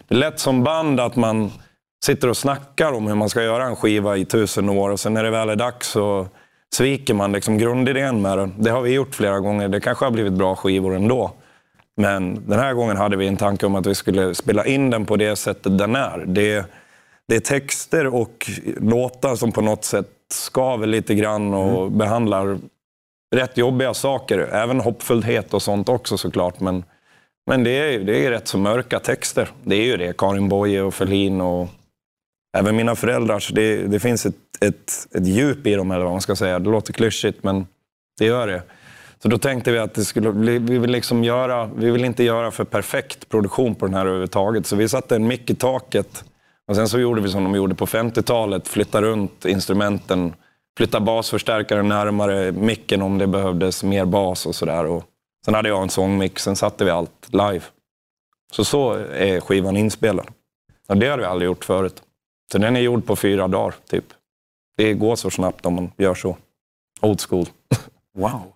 [0.08, 1.52] Det är lätt som band att man
[2.06, 5.14] sitter och snackar om hur man ska göra en skiva i tusen år och sen
[5.14, 6.28] när det väl är dags så
[6.74, 8.54] sviker man liksom grundidén med den.
[8.58, 9.68] Det har vi gjort flera gånger.
[9.68, 11.32] Det kanske har blivit bra skivor ändå.
[11.98, 15.06] Men den här gången hade vi en tanke om att vi skulle spela in den
[15.06, 16.24] på det sättet den är.
[16.28, 16.66] Det,
[17.28, 22.58] det är texter och låtar som på något sätt skaver lite grann och behandlar
[23.36, 24.40] rätt jobbiga saker.
[24.40, 26.60] Även hoppfullhet och sånt också såklart.
[26.60, 26.84] Men,
[27.48, 29.50] men det är, det är rätt så mörka texter.
[29.64, 30.18] Det är ju det.
[30.18, 31.68] Karin Boye och Ferlin och
[32.58, 33.40] även mina föräldrar.
[33.40, 36.60] Så det, det finns ett, ett, ett djup i dem, eller vad man ska säga.
[36.60, 37.68] Det låter klyschigt, men
[38.20, 38.64] det gör det.
[39.22, 42.52] Så då tänkte vi att det skulle vi, vill liksom göra, vi vill inte göra
[42.52, 44.66] för perfekt produktion på den här överhuvudtaget.
[44.66, 46.24] Så vi satte en mick i taket.
[46.68, 48.68] Och sen så gjorde vi som de gjorde på 50-talet.
[48.68, 50.34] Flytta runt instrumenten.
[50.78, 55.02] Flytta basförstärkaren närmare micken om det behövdes mer bas och sådär.
[55.46, 57.62] Sen hade jag en sångmick, sen satte vi allt live.
[58.52, 60.28] Så så är skivan inspelad.
[60.88, 62.04] Och det har vi aldrig gjort förut.
[62.52, 64.06] Så den är gjord på fyra dagar, typ.
[64.78, 66.38] Det går så snabbt om man gör så.
[67.02, 67.46] Old school.
[68.14, 68.54] Wow.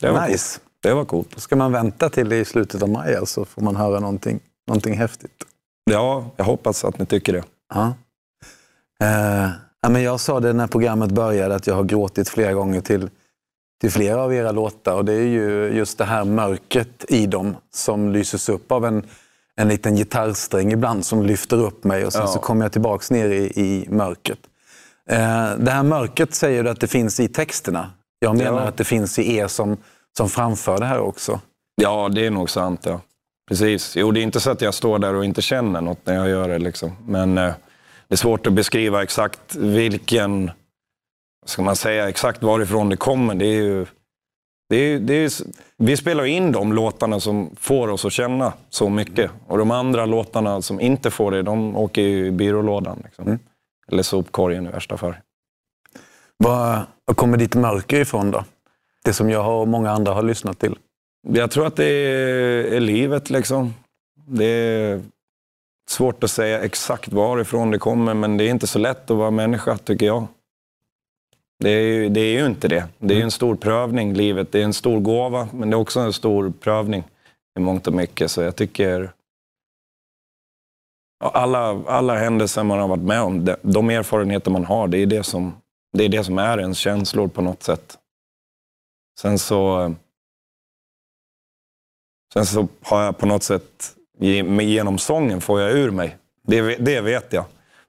[0.00, 0.58] Det var nice.
[0.58, 0.70] coolt.
[0.82, 1.30] Det var coolt.
[1.34, 4.40] Då ska man vänta till i slutet av maj så alltså, får man höra någonting,
[4.66, 5.44] någonting häftigt.
[5.90, 7.44] Ja, jag hoppas att ni tycker det.
[7.74, 7.94] Ja.
[9.00, 12.80] Eh, ja, men jag sa det när programmet började att jag har gråtit flera gånger
[12.80, 13.10] till,
[13.80, 14.94] till flera av era låtar.
[14.94, 19.06] Och det är ju just det här mörkret i dem som lyses upp av en,
[19.60, 22.26] en liten gitarrsträng ibland som lyfter upp mig och sen Ja.
[22.26, 24.38] så kommer jag tillbaks ner i, i mörkret.
[25.10, 27.90] Eh, det här mörkret säger du att det finns i texterna.
[28.18, 28.68] Jag menar Ja.
[28.68, 29.76] att det finns i er som,
[30.16, 31.40] som framför det här också.
[31.82, 32.80] Ja, det är nog sant.
[32.84, 33.00] Ja.
[33.48, 33.96] Precis.
[33.96, 36.28] Jo, det är inte så att jag står där och inte känner något när jag
[36.28, 36.58] gör det.
[36.58, 36.92] Liksom.
[37.06, 37.52] Men eh,
[38.08, 40.50] det är svårt att beskriva exakt vilken,
[41.46, 43.34] ska man säga, exakt varifrån det kommer.
[43.34, 43.86] Det är ju,
[44.70, 45.30] det är, det är,
[45.76, 49.30] vi spelar in de låtarna som får oss att känna så mycket.
[49.46, 53.00] Och de andra låtarna som inte får det, de åker ju i byrålådan.
[53.04, 53.38] Liksom.
[53.92, 55.14] Eller sopkorgen i värsta fall.
[56.36, 58.44] Var, var kommer ditt mörker ifrån då?
[59.04, 60.78] Det som jag och många andra har lyssnat till.
[61.28, 63.74] Jag tror att det är, är livet liksom.
[64.26, 65.02] Det är
[65.88, 69.30] svårt att säga exakt varifrån det kommer, men det är inte så lätt att vara
[69.30, 70.26] människa, tycker jag.
[71.60, 72.88] Det är, ju, det är ju inte det.
[72.98, 74.52] Det är ju en stor prövning, livet.
[74.52, 77.04] Det är en stor gåva, men det är också en stor prövning
[77.58, 78.30] i mångt och mycket.
[78.30, 79.12] Så jag tycker...
[81.24, 85.22] Alla, alla händelser man har varit med om, de, erfarenheter man har, det är det,
[85.22, 85.54] som,
[85.92, 87.98] det är det som är ens känslor på något sätt.
[89.20, 89.94] Sen så...
[92.32, 96.16] Sen så har jag på något sätt, ge- genom sången får jag ur mig.
[96.42, 97.44] Det, det vet jag.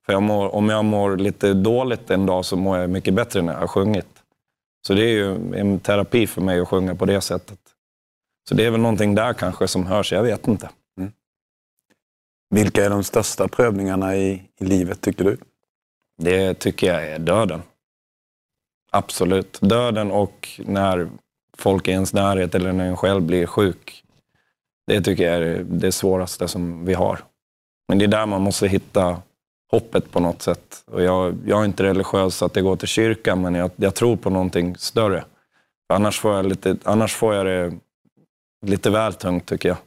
[0.06, 3.42] För jag mår, om jag mår lite dåligt en dag så mår jag mycket bättre
[3.42, 4.24] när jag har sjungit.
[4.88, 7.60] Så det är ju en terapi för mig att sjunga på det sättet.
[8.50, 10.70] Så det är väl någonting där kanske som hörs, jag vet inte.
[12.50, 15.38] Vilka är de största prövningarna i, i livet tycker du?
[16.18, 17.62] Det tycker jag är döden.
[18.92, 19.58] Absolut.
[19.62, 21.10] Döden och när
[21.58, 24.04] folk i ens närhet eller när en själv blir sjuk.
[24.88, 27.20] Det tycker jag är det svåraste som vi har.
[27.88, 29.22] Men det är där man måste hitta
[29.72, 30.84] hoppet på något sätt.
[30.86, 33.96] Och jag, jag är inte religiös så att jag går till kyrkan, men jag, jag
[33.96, 35.26] tror på någonting större.
[35.94, 37.80] Annars får jag, lite, annars får jag det
[38.66, 39.78] lite väl tungt tycker jag.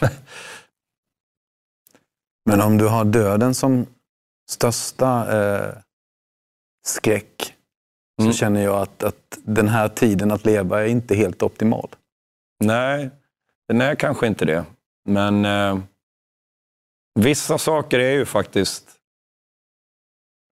[2.44, 3.86] Men om du har döden som
[4.50, 5.74] största eh,
[6.86, 7.54] skräck
[8.16, 8.32] så Mm.
[8.32, 11.88] känner jag att, att den här tiden att leva är inte helt optimal.
[12.64, 13.10] Nej,
[13.68, 14.64] den är kanske inte det.
[15.08, 15.78] Men eh,
[17.14, 18.88] vissa saker är ju faktiskt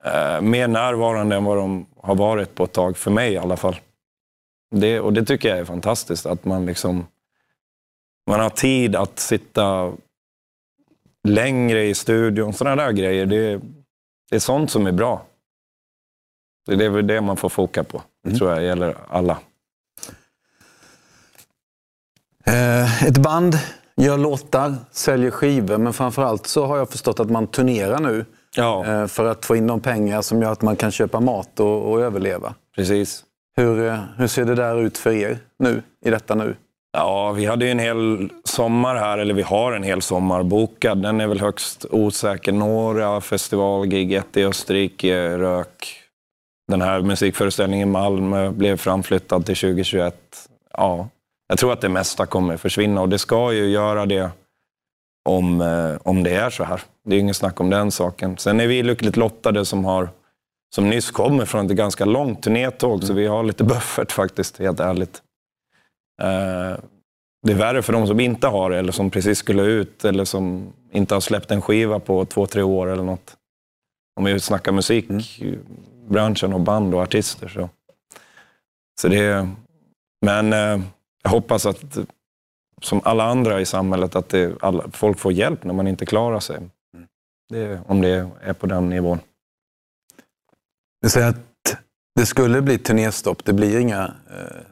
[0.05, 3.57] eh, mer närvarande än vad de har varit på ett tag, för mig i alla
[3.57, 3.77] fall.
[4.71, 7.07] Det, och det tycker jag är fantastiskt, att man liksom
[8.31, 9.93] man har tid att sitta
[11.29, 12.53] längre i studion.
[12.53, 13.61] Sådana där grejer, det,
[14.31, 15.27] det är sånt som är bra.
[16.67, 18.03] Det är väl det man får foka på.
[18.23, 18.39] Det Mm.
[18.39, 19.39] tror jag gäller alla.
[22.45, 23.55] Eh, ett band
[23.97, 28.25] gör låtar, säljer skivor, men framförallt så har jag förstått att man turnerar nu
[28.57, 31.61] Ja, eh, för att få in de pengar som gör att man kan köpa mat
[31.61, 32.55] och, och överleva.
[32.77, 33.25] precis.
[33.57, 36.57] Hur, eh, hur ser det där ut för er nu, i detta nu?
[36.93, 41.03] Ja, vi hade ju en hel sommar här, eller vi har en hel sommar bokad.
[41.03, 42.53] Den är väl högst osäker.
[42.53, 46.01] Några festivalgig, ett i Österrike rök.
[46.69, 50.17] Den här musikföreställningen i Malmö blev framflyttad till 2021.
[50.73, 51.09] Ja,
[51.49, 54.31] jag tror att det mesta kommer försvinna och det ska ju göra det
[55.29, 56.81] om, eh, om det är så här.
[57.05, 58.39] Det är inget snack om den saken.
[58.39, 60.09] Sen är vi lyckligt lottade som har
[60.75, 64.81] som nyss kommer från ett ganska långt turnétåg, så vi har lite buffert faktiskt, helt
[64.81, 65.23] ärligt.
[66.23, 66.79] Eh,
[67.47, 70.25] det är värre för de som inte har det, eller som precis skulle ut, eller
[70.25, 73.37] som inte har släppt en skiva på två, tre år eller något.
[74.21, 77.49] Om vi snackar musikbranschen och band och artister.
[77.49, 77.69] Så,
[79.01, 79.49] så det är,
[80.27, 80.81] men eh,
[81.27, 81.99] jag hoppas att,
[82.83, 86.41] som alla andra i samhället, att det, alla, folk får hjälp när man inte klarar
[86.41, 86.61] sig.
[87.49, 89.19] Det, om det är på den nivån.
[91.03, 91.37] Du säger att
[92.15, 93.45] det skulle bli turnéstopp.
[93.45, 94.63] Det blir inga eh,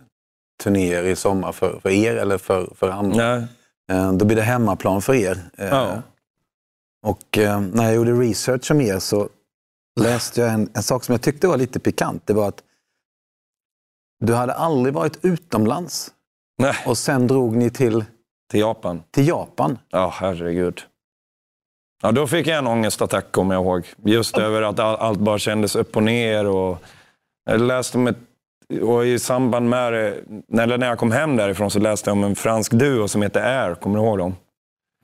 [0.63, 3.17] turnéer i sommar för, för er eller för, för andra.
[3.37, 3.47] Nej.
[3.93, 5.39] Eh, då blir det hemmaplan för er.
[5.59, 6.03] Eh, Ja.
[7.07, 9.29] Och eh, när jag gjorde research om er så
[10.01, 12.23] läste jag en, en sak som jag tyckte var lite pikant.
[12.27, 12.63] Det var att
[14.25, 16.11] du hade aldrig varit utomlands
[16.59, 18.05] Nej, och sen drog ni till,
[18.51, 19.03] till Japan.
[19.11, 19.79] till Japan.
[19.91, 20.83] Ja, herregud.
[22.03, 23.87] Ja, då fick jag en ångestattack, kommer jag ihåg.
[24.05, 26.47] Just över att all, allt bara kändes upp och ner.
[26.47, 26.83] Och
[27.45, 28.19] jag läste om ett,
[28.83, 30.23] och i samband med det,
[30.59, 33.41] eller när jag kom hem därifrån så läste jag om en fransk duo som heter
[33.43, 33.75] Air.
[33.75, 34.37] Kommer du ihåg dem?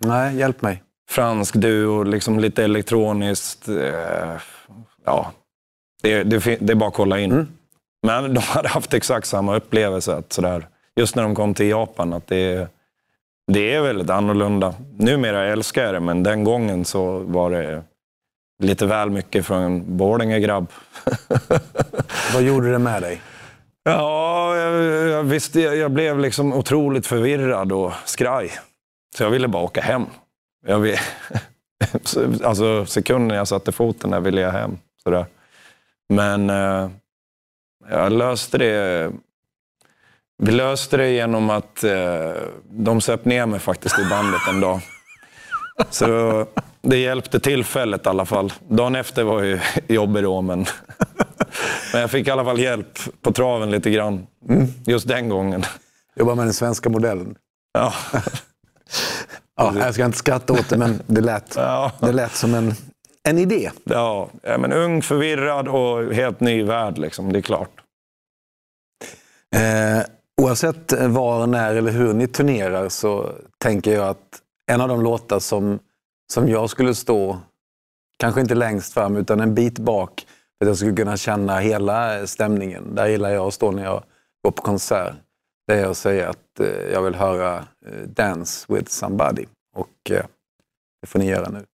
[0.05, 0.83] Nej, hjälp mig.
[1.11, 3.69] Fransk duo, liksom lite elektroniskt.
[3.69, 4.41] Eh,
[5.05, 5.33] ja,
[6.03, 7.33] det, det, det är bara att kolla in.
[7.33, 7.49] Mm.
[8.07, 10.17] Men de hade haft exakt samma upplevelse.
[10.17, 10.69] Att sådär,
[11.01, 12.13] just när de kom till Japan.
[12.13, 12.69] att det,
[13.53, 14.75] det är väldigt annorlunda.
[14.97, 17.83] Numera älskar jag det, men den gången så var det
[18.63, 20.67] lite väl mycket för en Borlänge-grabb.
[22.35, 23.21] Vad gjorde det med dig?
[23.83, 28.51] Ja, jag, jag, visste, jag, jag blev liksom otroligt förvirrad och skraj.
[29.17, 30.07] Så jag ville bara åka hem.
[30.67, 30.97] Jag vill,
[32.45, 34.79] alltså sekunden jag satte foten där ville jag hem.
[35.03, 35.27] Sådär.
[36.09, 36.91] Men eh,
[37.91, 39.13] jag löste det.
[40.42, 42.33] Vi löste det genom att eh,
[42.70, 44.81] de söp ner mig faktiskt i bandet en dag.
[45.90, 46.46] Så
[46.83, 48.53] det hjälpte tillfället i alla fall.
[48.68, 50.66] Dagen efter var ju jobbig då, men,
[51.92, 54.26] men jag fick i alla fall hjälp på traven lite grann.
[54.87, 55.64] Just den gången.
[56.16, 57.35] Jobba med den svenska modellen.
[57.72, 57.92] Ja.
[59.57, 61.92] Ja, jag ska inte skratta åt det, men det lät, Ja.
[62.00, 62.74] det lät som en,
[63.29, 63.70] en idé.
[63.85, 66.98] Ja, ja, men ung, förvirrad och helt ny värld.
[66.98, 67.33] Liksom.
[67.33, 67.70] Det är klart.
[69.57, 70.03] Eh,
[70.40, 75.03] oavsett eh, var, när eller hur ni turnerar så tänker jag att en av de
[75.03, 75.79] låtar som,
[76.33, 77.40] som jag skulle stå,
[78.18, 80.26] kanske inte längst fram utan en bit bak,
[80.59, 82.94] för att jag skulle kunna känna hela eh, stämningen.
[82.94, 84.03] Där gillar jag att stå när jag
[84.44, 85.14] går på konsert.
[85.66, 86.61] Det är att säga att
[86.92, 87.64] jag vill höra
[88.07, 89.46] Dance with somebody.
[89.76, 90.11] Och
[91.00, 91.64] det får ni göra nu.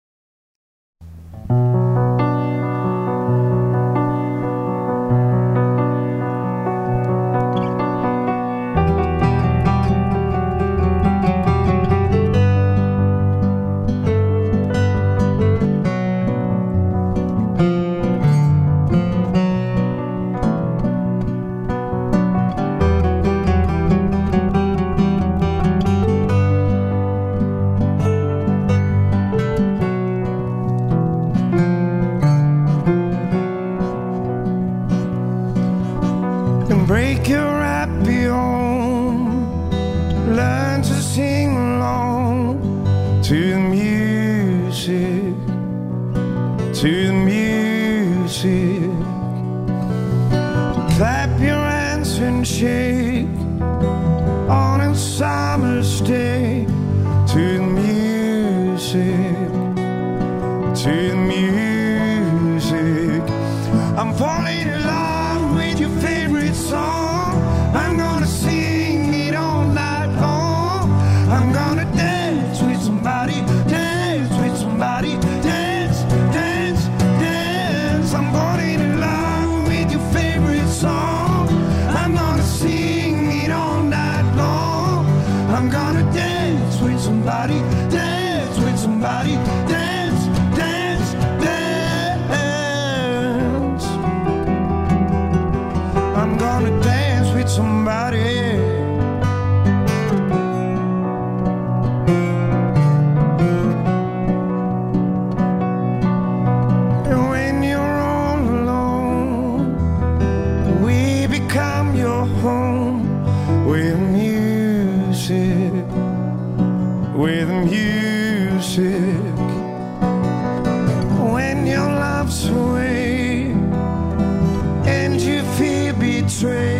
[126.28, 126.75] train.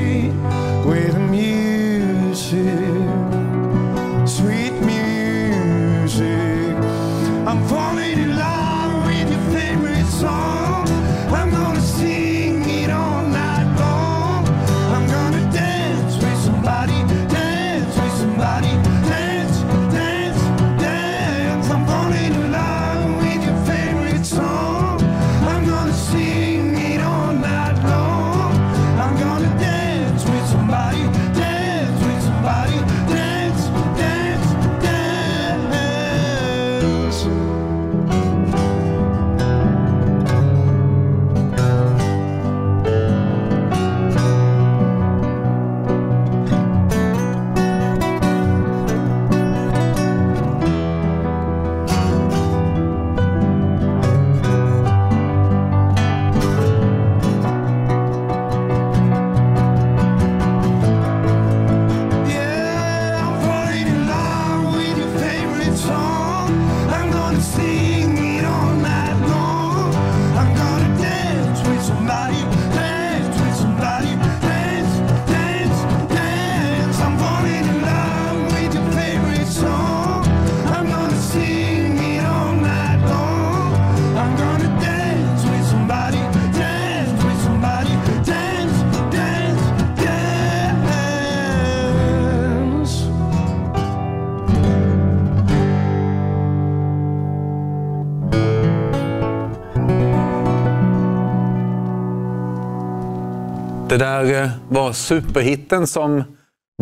[103.97, 106.25] Det där eh, var superhitten som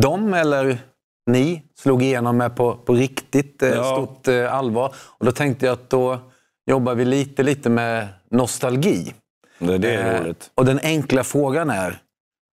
[0.01, 0.79] de, eller
[1.31, 3.85] ni, slog igenom med på, på riktigt eh, Ja.
[3.85, 4.95] stort eh, allvar.
[4.99, 6.19] Och då tänkte jag att då
[6.71, 9.15] jobbar vi lite, lite med nostalgi.
[9.59, 10.51] Det, det är Eh, roligt.
[10.55, 11.99] Och den enkla frågan är...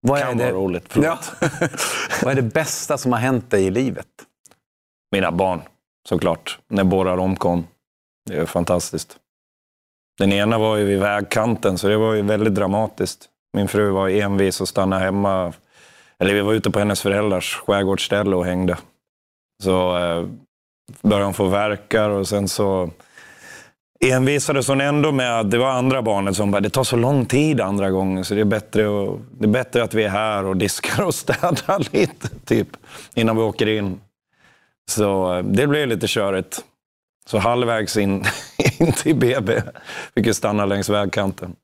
[0.01, 1.31] Vad Kan är det, vara roligt, förlåt.
[1.41, 1.47] Ja.
[2.23, 4.07] vad är det bästa som har hänt dig i livet?
[5.11, 5.61] Mina barn,
[6.09, 6.59] såklart.
[6.67, 7.67] När båda de kom.
[8.29, 9.17] Det är fantastiskt.
[10.17, 13.29] Den ena var ju vid vägkanten, så det var ju väldigt dramatiskt.
[13.57, 15.53] Min fru var envis och stannade hemma.
[16.19, 18.77] Eller vi var ute på hennes föräldrars skärgårdsställe och hängde.
[19.63, 20.27] Så eh,
[21.01, 22.89] började hon få verkar och sen så
[24.05, 27.25] envisades hon ändå med att det var andra barnet som bara, det tar så lång
[27.25, 30.45] tid andra gången så det är bättre, att, det är bättre att vi är här
[30.45, 32.69] och diskar och städar lite, typ,
[33.15, 34.01] innan vi åker in.
[34.91, 36.59] Så eh, det blev lite körigt.
[37.29, 38.23] Så halvvägs in,
[38.79, 39.61] in till BB
[40.15, 41.55] fick jag stanna längs vägkanten.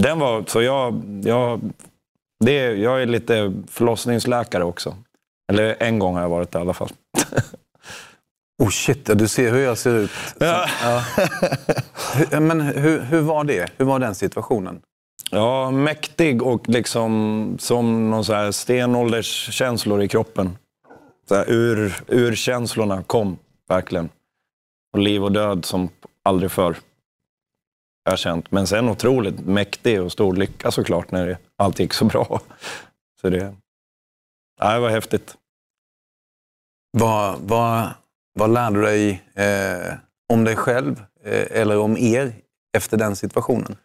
[0.00, 1.60] Den var, så jag, jag,
[2.44, 4.96] det, jag är lite förlossningsläkare också.
[5.52, 6.90] Eller en gång har jag varit det i alla fall.
[8.62, 10.10] Oh shit, ja, du ser hur jag ser ut.
[10.38, 10.66] Ja.
[12.14, 13.70] Hur- Men hur, hur var det?
[13.76, 14.80] Hur var den situationen?
[15.30, 20.56] Ja, mäktig och liksom som någon så här stenålderskänslor i kroppen.
[21.28, 23.36] Så här, ur, urkänslorna kom
[23.68, 24.08] verkligen.
[24.92, 25.88] Och liv och död som
[26.22, 26.76] aldrig förr.
[28.04, 28.50] Jag har känt.
[28.50, 32.40] Men sen otroligt mäktig och stor lycka såklart när det, allt gick så bra.
[33.20, 33.54] Så det,
[34.60, 35.36] ja, det var häftigt.
[36.90, 37.90] Vad, vad,
[38.34, 39.94] vad lärde du dig eh,
[40.28, 42.32] om dig själv eh, eller om er
[42.76, 43.76] efter den situationen?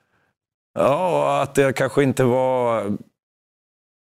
[0.73, 2.91] Ja, att jag kanske inte var...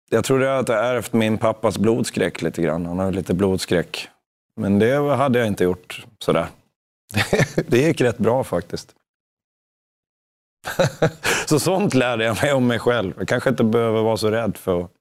[0.10, 2.86] Jag trodde att jag ärvt min pappas blodskräck lite grann.
[2.86, 4.10] Han har lite blodskräck.
[4.55, 6.47] Men det hade jag inte gjort sådär.
[7.68, 8.96] Det gick rätt bra faktiskt.
[11.45, 13.14] Så sånt lärde jag mig om mig själv.
[13.18, 14.91] Jag kanske inte behöver vara så rädd för att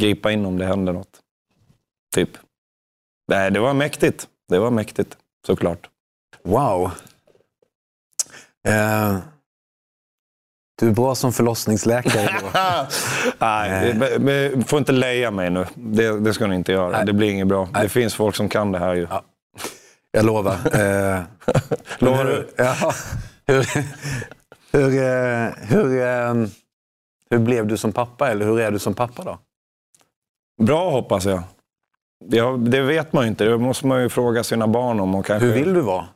[0.00, 1.20] gripa in om det händer något.
[2.14, 2.30] Typ.
[3.28, 4.28] Nej, det var mäktigt.
[4.48, 5.88] Det var mäktigt, såklart.
[6.42, 6.90] Wow.
[8.68, 9.18] Eh,
[10.80, 12.40] du är bra som förlossningsläkare.
[12.40, 12.48] Då.
[13.38, 15.66] Nej, men får inte leja mig nu.
[15.74, 16.88] Det, det ska ni inte göra.
[16.88, 17.06] Nej.
[17.06, 17.68] Det blir inget bra.
[17.72, 17.82] Nej.
[17.82, 19.06] Det finns folk som kan det här ju.
[19.10, 19.24] Ja.
[20.10, 20.52] Jag lovar.
[20.54, 21.20] Eh,
[21.98, 22.48] Lovar du?
[22.56, 22.92] Ja,
[23.46, 23.66] hur,
[24.74, 26.34] hur, eh, hur, eh,
[27.30, 28.30] hur blev du som pappa?
[28.30, 29.38] Eller hur är du som pappa då?
[30.62, 31.42] Bra hoppas jag.
[32.24, 33.44] Ja, det vet man ju inte.
[33.44, 35.14] Det måste man ju fråga sina barn om.
[35.14, 36.06] Och kanske, Hur vill du vara?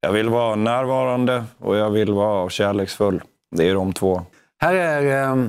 [0.00, 3.22] Jag vill vara närvarande och jag vill vara kärleksfull.
[3.56, 4.22] Det är de två.
[4.60, 5.46] Här är eh,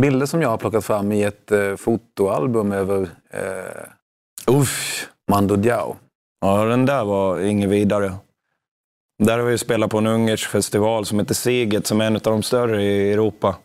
[0.00, 5.08] bilder som jag har plockat fram i ett eh, fotoalbum över eh, Uff.
[5.30, 5.96] Mando Diao.
[6.40, 8.12] Ja, den där var inget vidare.
[9.22, 12.22] Där har vi spelat på en ungersk festival som heter Siget, som är en av
[12.22, 13.56] de större i Europa.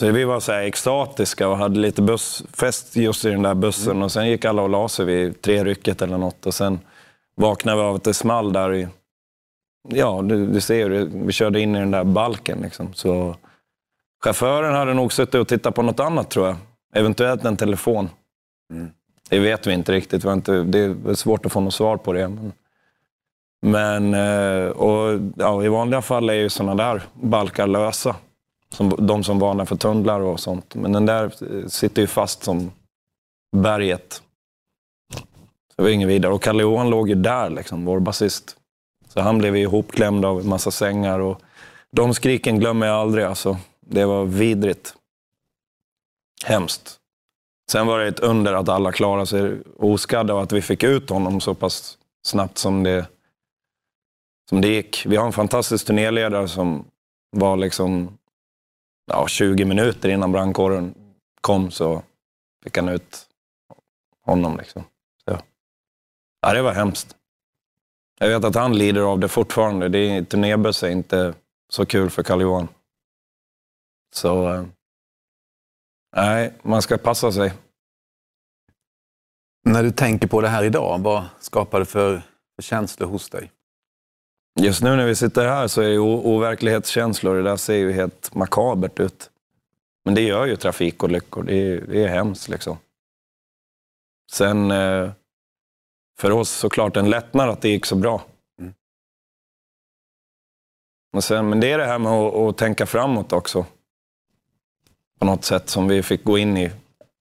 [0.00, 4.02] Så vi var så här extatiska och hade lite bussfest just i den där bussen.
[4.02, 6.46] Och sen gick alla och la sig vid tre rycket eller något.
[6.46, 6.80] Och sen
[7.36, 8.88] vaknade vi av att det small där i...
[9.88, 12.60] Ja, du, du ser ju, vi körde in i den där balken.
[12.60, 12.94] Liksom.
[12.94, 13.36] Så
[14.24, 16.56] chauffören hade nog suttit och tittat på något annat tror jag.
[16.94, 18.08] Eventuellt en telefon.
[18.72, 18.90] Mm.
[19.28, 20.24] Det vet vi inte riktigt.
[20.24, 22.28] Inte, det är svårt att få något svar på det.
[22.28, 22.52] Men,
[23.62, 28.16] men eh, och, ja, i vanliga fall är ju sådana där balkar lösa.
[28.70, 30.74] Som, de som varnar för tunnlar och sånt.
[30.74, 32.72] Men den där eh, sitter ju fast som
[33.56, 34.22] berget.
[35.76, 36.32] Det var inget vidare.
[36.32, 38.56] Och Kalle Johan låg ju där, liksom, vår basist.
[39.08, 41.18] Så han blev ihopklämd av en massa sängar.
[41.18, 41.40] Och
[41.90, 43.24] de skriken glömmer jag aldrig.
[43.24, 43.56] Alltså.
[43.80, 44.94] Det var vidrigt.
[46.44, 46.98] Hemskt.
[47.70, 51.10] Sen var det ett under att alla klarade sig oskadda och att vi fick ut
[51.10, 53.06] honom så pass snabbt som det,
[54.48, 55.06] som det gick.
[55.06, 56.84] Vi har en fantastisk turnéledare som
[57.30, 58.18] var liksom
[59.06, 60.94] ja, 20 minuter innan brandkåren
[61.40, 62.02] kom så
[62.64, 63.26] fick han ut
[64.24, 64.56] honom.
[64.56, 64.84] Liksom.
[65.24, 65.38] Så.
[66.40, 67.16] Ja, det var hemskt.
[68.18, 69.88] Jag vet att han lider av det fortfarande.
[69.88, 71.34] Det är, turnébuss är inte
[71.68, 72.68] så kul för Karl Johan.
[74.14, 74.64] Så eh,
[76.16, 77.52] nej, man ska passa sig.
[79.64, 82.22] När du tänker på det här idag, vad skapar det för,
[82.56, 83.50] för känslor hos dig?
[84.60, 87.34] Just nu när vi sitter här så är det overklighetskänslor.
[87.34, 89.30] Det där ser ju helt makabert ut.
[90.04, 91.42] Men det gör ju trafikolyckor.
[91.42, 92.78] Det är, det är hemskt liksom.
[94.32, 95.10] Sen eh,
[96.18, 98.22] för oss såklart en lättnad att det gick så bra.
[98.60, 98.74] Mm.
[101.12, 103.66] Men, sen, men det är det här med att, att tänka framåt också.
[105.18, 106.70] På något sätt som vi fick gå in i.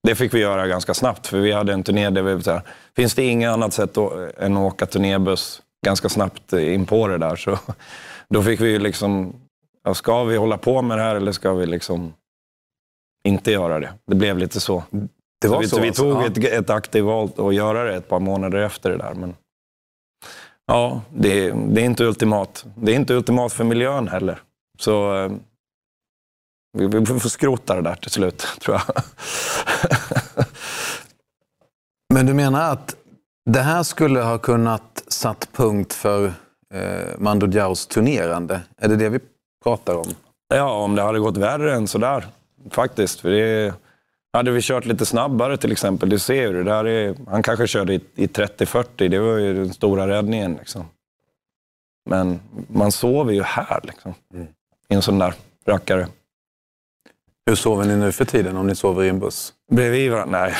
[0.03, 2.43] Det fick vi göra ganska snabbt, för vi hade en turné där vi...
[2.43, 2.61] Så här,
[2.95, 7.17] finns det inget annat sätt att, än att åka turnébuss ganska snabbt in på det
[7.17, 7.59] där, så
[8.29, 9.33] då fick vi liksom...
[9.83, 12.13] Ja, ska vi hålla på med det här eller ska vi liksom
[13.23, 13.93] inte göra det?
[14.05, 14.83] Det blev lite så.
[15.41, 18.09] Det var vi, så, vi alltså, tog ett, ett aktivt val att göra det ett
[18.09, 19.13] par månader efter det där.
[19.13, 19.35] Men
[20.65, 22.65] ja, det, det är inte ultimat.
[22.75, 24.41] Det är inte ultimat för miljön heller.
[24.79, 25.31] Så eh,
[26.77, 29.03] vi, vi får skrota det där till slut, tror jag.
[32.13, 32.95] Men du menar att
[33.47, 36.25] det här skulle ha kunnat satt punkt för
[36.73, 38.61] eh, Mando Diaos turnerande?
[38.77, 39.19] Är det det vi
[39.63, 40.07] pratar om?
[40.47, 42.27] ja, om det hade gått värre än sådär,
[42.71, 43.19] faktiskt.
[43.19, 43.73] För det,
[44.33, 47.67] hade vi kört lite snabbare till exempel, du ser ju det där är, han kanske
[47.67, 50.53] körde i, i 30-40, det var ju den stora räddningen.
[50.53, 50.85] Liksom.
[52.09, 54.13] Men man sover ju här, liksom.
[54.33, 54.47] Mm.
[54.89, 55.33] I en sån där
[55.65, 56.07] rackare.
[57.45, 59.53] Hur sover ni nu för tiden om ni sover i en buss?
[59.72, 60.39] Bredvid varandra?
[60.39, 60.53] Nej.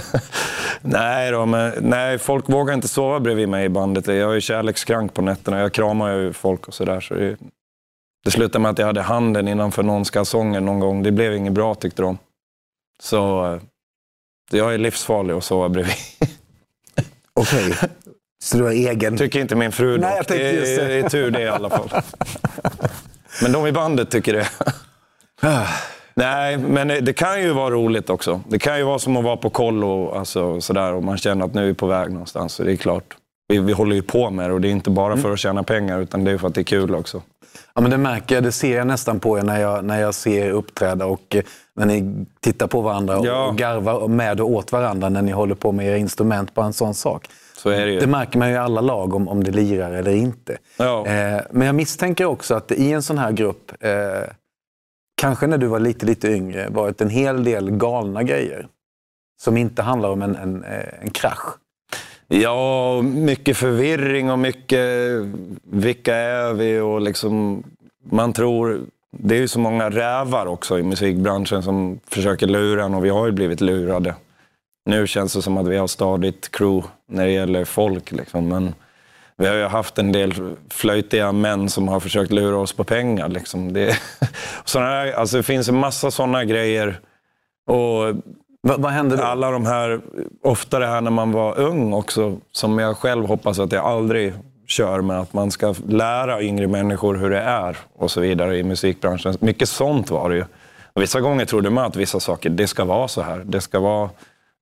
[0.80, 4.06] nej, då, men, nej, folk vågar inte sova bredvid mig i bandet.
[4.06, 5.60] Jag är kärlekskrank på nätterna.
[5.60, 7.00] Jag kramar ju folk och sådär.
[7.00, 7.36] Så det,
[8.24, 11.02] det slutade med att jag hade handen innanför någons kalsonger någon gång.
[11.02, 12.18] Det blev inget bra tyckte de.
[13.02, 13.60] Så eh,
[14.50, 15.96] jag är livsfarlig att sova bredvid.
[17.34, 17.74] Okej.
[18.42, 19.16] Så du har egen...
[19.16, 20.84] Tycker inte min fru Nej, jag tänkte det, just det.
[20.84, 21.90] är, det är tur det i alla fall.
[23.42, 24.48] Men de i bandet tycker det.
[26.16, 28.40] Nej, men det kan ju vara roligt också.
[28.48, 31.54] Det kan ju vara som att vara på kollo alltså, sådär, och man känner att
[31.54, 32.52] nu är vi på väg någonstans.
[32.52, 33.16] Så det är klart.
[33.48, 35.22] Vi, vi håller ju på med det och det är inte bara Mm.
[35.22, 37.22] för att tjäna pengar utan det är för att det är kul också.
[37.74, 38.44] Ja, men det märker jag.
[38.44, 41.42] Det ser jag nästan på er när jag, när jag ser er uppträda och eh,
[41.76, 43.46] när ni tittar på varandra och, Ja.
[43.48, 46.54] och garvar med och åt varandra när ni håller på med era instrument.
[46.54, 47.26] Bara en sån sak.
[47.56, 48.00] Så är det ju.
[48.00, 50.56] Det märker man ju i alla lag om, om det lirar eller inte.
[50.76, 51.06] Ja.
[51.06, 53.90] Eh, men jag misstänker också att i en sån här grupp, eh,
[55.16, 58.68] kanske när du var lite, lite yngre, varit en hel del galna grejer.
[59.40, 61.58] Som inte handlar om en, en, eh, en krasch.
[62.28, 64.80] Ja, mycket förvirring och mycket
[65.62, 67.62] vilka är vi och liksom
[68.10, 72.94] man tror det är ju så många rävar också i musikbranschen som försöker lura en
[72.94, 74.14] och vi har ju blivit lurade.
[74.86, 78.48] Nu känns det som att vi har stadigt crew när det gäller folk liksom.
[78.48, 78.74] Men
[79.38, 80.34] vi har ju haft en del
[80.70, 83.28] flöjtiga män som har försökt lura oss på pengar.
[83.28, 83.72] Liksom.
[83.72, 83.98] Det,
[84.64, 87.00] såna här, alltså det finns en massa sådana grejer.
[87.66, 88.14] Och
[88.68, 89.22] Va, vad hände då?
[89.22, 90.00] alla de här,
[90.42, 94.34] ofta det här när man var ung också, som jag själv hoppas att jag aldrig
[94.66, 98.62] kör med, att man ska lära yngre människor hur det är och så vidare i
[98.62, 99.36] musikbranschen.
[99.40, 100.44] Mycket sånt var det ju.
[100.94, 103.42] Vissa gånger trodde man att vissa saker, det ska vara så här.
[103.44, 104.10] Det ska vara,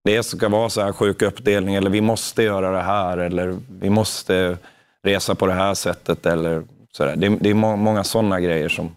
[0.05, 3.91] det ska vara så här sjuk uppdelning, eller vi måste göra det här, eller vi
[3.91, 4.59] måste
[5.03, 6.27] resa på det här sättet.
[6.27, 7.17] Eller så där.
[7.17, 8.97] Det, det är må, många sådana grejer som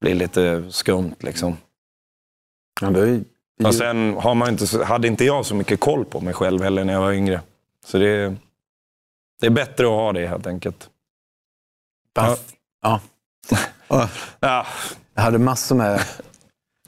[0.00, 1.14] blir lite skumt.
[1.20, 1.56] Liksom.
[2.80, 3.24] Ja, det är ju-
[3.64, 6.84] Och sen har man inte, hade inte jag så mycket koll på mig själv heller
[6.84, 7.40] när jag var yngre.
[7.84, 8.34] Så det,
[9.40, 10.90] det är bättre att ha det helt enkelt.
[12.14, 12.36] Ja.
[12.82, 13.00] Ja.
[13.88, 14.08] Ja.
[14.40, 14.66] Ja,
[15.14, 16.00] Jag hade massor med...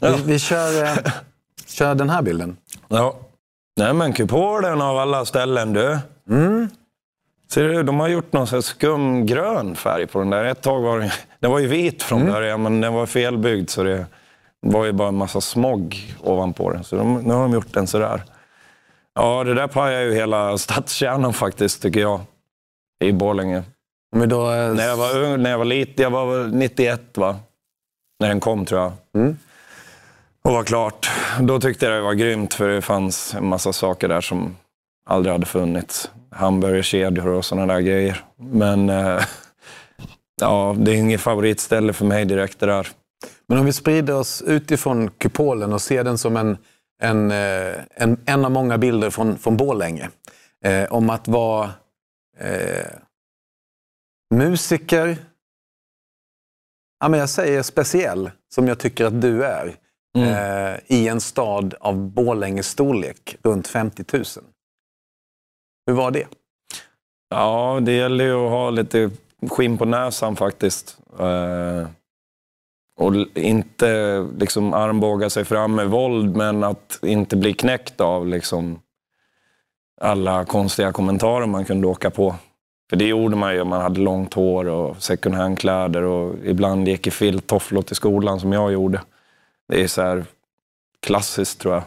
[0.00, 0.16] Ja.
[0.16, 0.96] Vi, vi kör, eh,
[1.66, 2.56] kör den här bilden.
[2.88, 3.16] ja.
[3.78, 5.98] Nej men Kupolen av alla ställen du.
[6.30, 6.68] Mm.
[7.50, 10.44] Ser du, de har gjort någon skumgrön färg på den där.
[10.44, 11.10] Ett tag var den,
[11.40, 12.32] den var ju vit från Mm.
[12.32, 14.06] början, men den var felbyggd så det
[14.60, 16.84] var ju bara en massa smog ovanpå den.
[16.84, 18.22] Så de, nu har de gjort den sådär.
[19.14, 22.20] Ja, det där pajar ju hela stadskärnan faktiskt, tycker jag.
[23.04, 23.62] I Borlänge.
[24.16, 27.18] Vi då, eh, När jag var ung, när jag var liten, jag var väl 91
[27.18, 27.36] va?
[28.20, 28.92] När den kom tror jag.
[29.14, 29.38] Mm.
[30.48, 31.10] Och var klart.
[31.40, 34.56] Då tyckte jag det var grymt för det fanns en massa saker där som
[35.06, 36.10] aldrig hade funnits.
[36.30, 38.24] Hamburgerkedjor och sådana där grejer.
[38.36, 39.22] Men eh,
[40.40, 42.88] ja, det är inget favoritställe för mig direkt det där.
[43.46, 46.58] Men om vi sprider oss utifrån kupolen och ser den som en,
[47.02, 50.10] en, eh, en, en av många bilder från, från Borlänge.
[50.64, 51.70] Eh, om att vara
[52.38, 52.86] eh,
[54.34, 55.16] musiker,
[57.00, 59.76] ja, men jag säger speciell, som jag tycker att du är,
[60.22, 64.24] eh, i en stad av Borlänges storlek, runt 50 000.
[65.86, 66.26] Hur var det?
[67.30, 69.10] Ja, det gäller ju att ha lite
[69.48, 70.98] skinn på näsan faktiskt.
[71.18, 71.88] Eh,
[72.96, 78.80] och inte liksom armbåga sig fram med våld, men att inte bli knäckt av liksom
[80.00, 82.34] alla konstiga kommentarer man kunde åka på.
[82.90, 83.64] För det gjorde man ju.
[83.64, 88.52] Man hade långt hår och second hand-kläder och ibland gick i filttofflor till skolan som
[88.52, 89.00] jag gjorde.
[89.68, 90.24] Det är så här
[91.00, 91.82] klassiskt tror jag.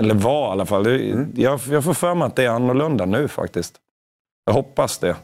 [0.00, 0.84] Eller var i alla fall.
[0.84, 3.74] Det, jag, jag får för mig att det är annorlunda nu faktiskt.
[4.46, 5.16] Jag hoppas det.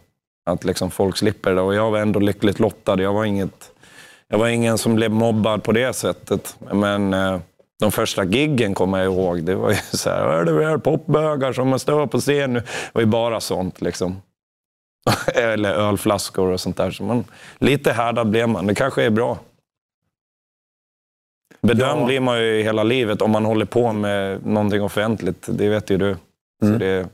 [0.46, 1.61] Att liksom folk slipper det.
[1.61, 3.02] Och jag var ändå lyckligt lottad.
[3.02, 3.70] Jag var, inget,
[4.28, 6.57] jag var ingen som blev mobbad på det sättet.
[6.72, 7.40] Men eh,
[7.80, 9.42] de första giggen kommer jag ihåg.
[9.42, 12.61] Det var ju så här, är det väl popbögar som måste stå på scen nu?
[12.61, 14.22] Det var ju bara sånt liksom.
[15.34, 16.90] Eller ölflaskor och sånt där.
[16.90, 17.24] Så man,
[17.59, 18.66] lite härdad blev man.
[18.66, 19.38] Det kanske är bra.
[21.67, 22.07] Bedömd Ja.
[22.07, 25.47] blir man ju hela livet om man håller på med någonting offentligt.
[25.51, 26.17] Det vet ju du.
[26.61, 26.79] Så Mm.
[26.79, 27.09] det,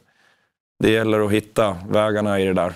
[0.78, 2.74] det gäller att hitta vägarna i det där.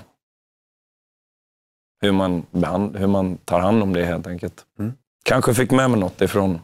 [2.01, 4.65] Hur man, behand, hur man tar hand om det helt enkelt.
[4.79, 4.93] Mm.
[5.25, 6.61] Kanske fick med mig något ifrån,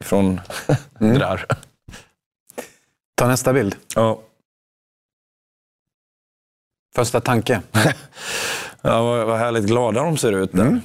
[0.00, 0.40] ifrån
[1.00, 1.12] Mm.
[1.12, 1.44] det där.
[3.14, 3.76] Ta nästa bild.
[3.94, 4.20] Ja.
[6.94, 7.62] Första tanke.
[8.82, 10.62] Ja, vad, vad härligt glada de ser ut där.
[10.66, 10.80] Mm.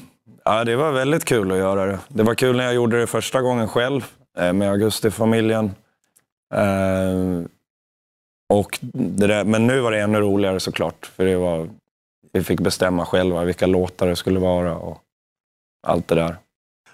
[0.45, 1.99] Ja, det var väldigt kul att göra det.
[2.07, 4.05] Det var kul när jag gjorde det första gången själv
[4.37, 5.75] eh, med Augusti-familjen.
[6.53, 7.43] Eh,
[8.53, 11.05] och där, men nu var det ännu roligare såklart.
[11.05, 11.69] För det var,
[12.31, 15.01] vi fick bestämma själva vilka låtar det skulle vara och
[15.87, 16.35] allt det där.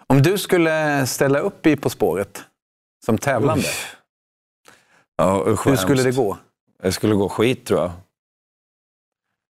[0.07, 2.43] Om du skulle ställa upp i På spåret
[3.05, 3.95] som tävlande, Usch.
[5.17, 6.37] Ja, usch, hur skulle det gå?
[6.83, 7.91] Det skulle gå skit tror jag.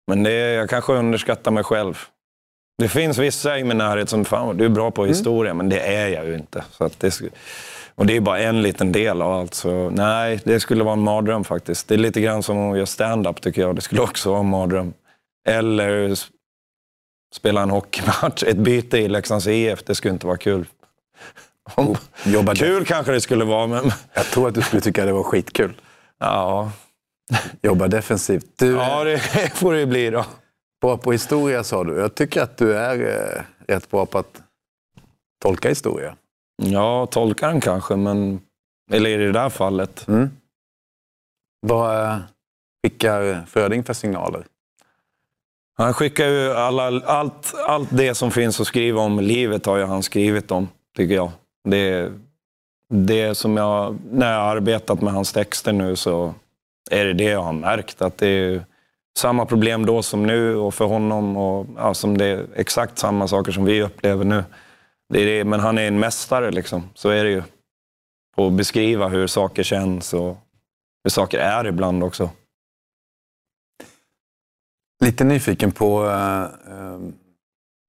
[0.07, 1.97] Men det, jag kanske underskattar mig själv.
[2.77, 5.79] Det finns vissa i min närhet som, fan du är bra på historia, men det
[5.79, 6.63] är jag ju inte.
[6.71, 7.21] Så det,
[7.95, 9.53] och det är bara en liten del av allt.
[9.53, 11.87] Så nej, det skulle vara en mardröm faktiskt.
[11.87, 13.75] Det är lite grann som att göra stand-up tycker jag.
[13.75, 14.93] Det skulle också vara en mardröm.
[15.47, 16.15] Eller
[17.35, 18.43] spela en hockeymatch.
[18.43, 20.65] Ett byte i Leksands IF, det skulle inte vara kul.
[21.75, 21.95] Om,
[22.25, 25.23] Jobba kul kanske det skulle vara, men Jag tror att du skulle tycka det var
[25.23, 25.73] skitkul.
[26.19, 26.71] ja,
[27.61, 28.45] Jobba defensivt.
[28.55, 29.19] Du, ja det
[29.53, 30.25] får det ju bli då.
[30.81, 31.97] Bra på historia sa du.
[31.97, 34.41] Jag tycker att du är eh, rätt bra på att
[35.41, 36.15] tolka historia.
[36.57, 38.41] Ja, tolkar den kanske, men...
[38.91, 40.07] Eller i det där fallet.
[40.07, 40.29] Mm.
[41.61, 42.17] Vad eh,
[42.83, 44.45] skickar Fröding för signaler?
[45.77, 49.83] Han skickar ju alla, allt, allt det som finns att skriva om livet har ju
[49.83, 51.31] han skrivit om, tycker jag.
[51.63, 52.11] Det,
[52.89, 56.33] det som jag, när jag har arbetat med hans texter nu så
[56.91, 58.01] är det det jag har märkt.
[58.01, 58.65] Att det är
[59.17, 61.37] samma problem då som nu och för honom.
[61.37, 64.43] Och, ja, som det är exakt samma saker som vi upplever nu.
[65.09, 66.89] Det är det, men han är en mästare, liksom.
[66.93, 67.43] så är det ju.
[68.35, 70.37] På att beskriva hur saker känns och
[71.03, 72.29] hur saker är ibland också.
[75.03, 76.47] Lite nyfiken på eh,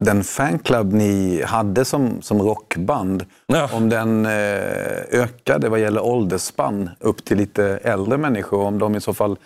[0.05, 3.25] den fanclub ni hade som, som rockband.
[3.47, 3.71] Ja.
[3.73, 8.61] Om den eh, ökade vad gäller åldersspann upp till lite äldre människor.
[8.61, 9.37] Om de i så fall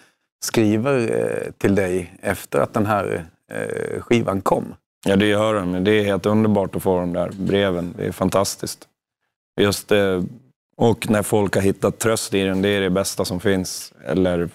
[0.41, 4.75] skriver eh, till dig efter att den här eh, skivan kom.
[5.07, 5.85] Ja, det gör de.
[5.85, 7.95] Det är helt underbart att få de där breven.
[7.97, 8.89] Det är fantastiskt.
[9.61, 10.25] Just det.
[10.77, 13.93] Och när folk har hittat tröst i den, det är det bästa som finns.
[14.05, 14.49] Eller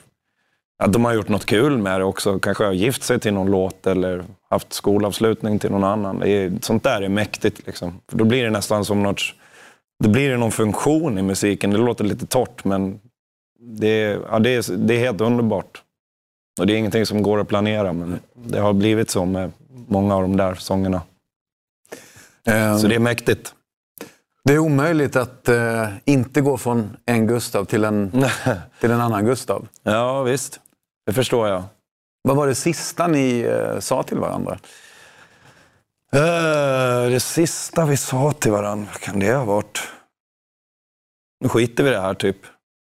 [0.84, 2.40] att de har gjort något kul med det också.
[2.40, 6.20] Kanske har gift sig till någon låt eller haft skolavslutning till någon annan.
[6.20, 7.68] Det är, sånt där är mäktigt.
[7.68, 8.02] Liksom.
[8.10, 9.22] För då blir det nästan som något...
[10.04, 11.72] Det blir det någon funktion i musiken.
[11.72, 13.00] Det låter lite torrt, men
[13.66, 15.82] det är, ja, det är, det är helt underbart.
[16.59, 19.51] Och det är ingenting som går att planera, men det har blivit så med
[19.88, 21.01] många av de där sångerna.
[22.47, 23.53] Eh, Så det är mäktigt.
[24.43, 28.11] det är omöjligt att eh, inte gå från en Gustav till en,
[28.80, 29.68] till en annan Gustav.
[29.84, 30.59] ja, visst.
[31.05, 31.63] Det förstår jag.
[32.24, 34.59] Vad var det sista ni eh, sa till varandra?
[36.13, 39.80] Eh, det sista vi sa till varandra, vad kan det ha varit?
[41.41, 42.38] Nu skiter vi i det här, typ.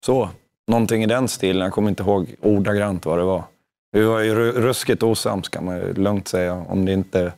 [0.05, 0.29] Så.
[0.67, 1.61] Någonting i den stilen.
[1.61, 3.43] Jag kommer inte ihåg ordagrant vad det var.
[3.91, 6.53] Vi var ju ru- ruskigt osams, kan man ju lugnt säga.
[6.53, 7.33] Om det inte,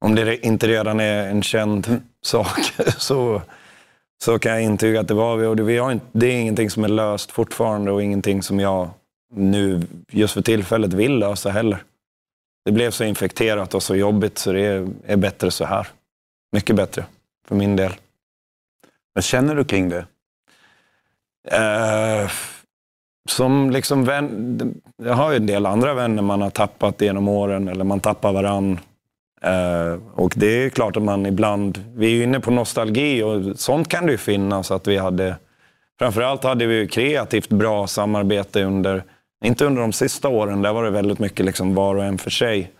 [0.00, 2.60] om det inte redan är en känd sak,
[2.98, 3.42] så,
[4.24, 5.46] så kan jag intyga att det var vi.
[5.46, 8.60] Och det, vi har inte, det är ingenting som är löst fortfarande och ingenting som
[8.60, 8.90] jag
[9.34, 11.82] nu, just för tillfället, vill lösa heller.
[12.64, 15.88] Det blev så infekterat och så jobbigt så det är, är bättre så här.
[16.52, 17.04] Mycket bättre,
[17.48, 17.92] för min del.
[19.12, 20.06] Vad känner du kring det?
[21.50, 22.30] Eh,
[23.30, 27.68] som liksom vän, jag har ju en del andra vänner man har tappat genom åren,
[27.68, 28.78] eller man tappar varann.
[29.42, 33.58] Eh, och det är klart att man ibland, vi är ju inne på nostalgi och
[33.58, 35.36] sånt kan det ju finnas att vi hade,
[35.98, 39.04] framförallt hade vi ju kreativt bra samarbete under,
[39.44, 42.30] inte under de sista åren, där var det väldigt mycket liksom var och en för
[42.30, 42.70] sig.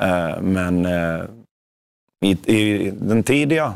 [0.00, 1.24] Eh, men eh,
[2.24, 3.74] i, i den tidiga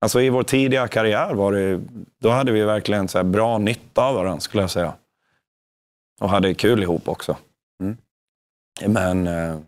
[0.00, 1.80] Alltså i vår tidiga karriär var det,
[2.20, 4.94] då hade vi verkligen så här bra nytta av varandra skulle jag säga.
[6.20, 7.36] Och hade kul ihop också.
[7.82, 7.96] Mm.
[8.86, 9.58] Men eh,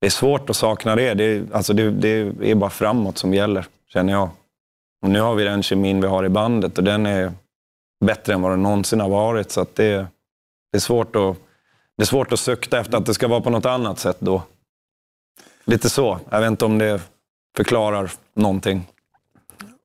[0.00, 1.14] det är svårt att sakna det.
[1.14, 1.90] Det, alltså det.
[1.90, 4.28] det är bara framåt som gäller, känner jag.
[5.02, 7.32] Och nu har vi den kemin vi har i bandet och den är
[8.04, 9.50] bättre än vad den någonsin har varit.
[9.50, 10.06] Så att det,
[10.72, 11.36] det, är svårt att,
[11.96, 14.42] det är svårt att sukta efter att det ska vara på något annat sätt då.
[15.64, 16.18] Lite så.
[16.30, 17.02] Jag vet inte om det
[17.56, 18.86] förklarar någonting.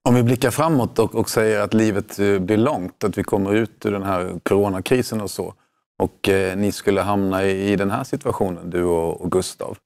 [0.08, 3.54] Om vi blickar framåt och, och säger att livet eh, blir långt, att vi kommer
[3.54, 5.54] ut ur den här coronakrisen och så.
[6.00, 9.78] Och eh, ni skulle hamna i, i den här situationen, du och, och Gustav.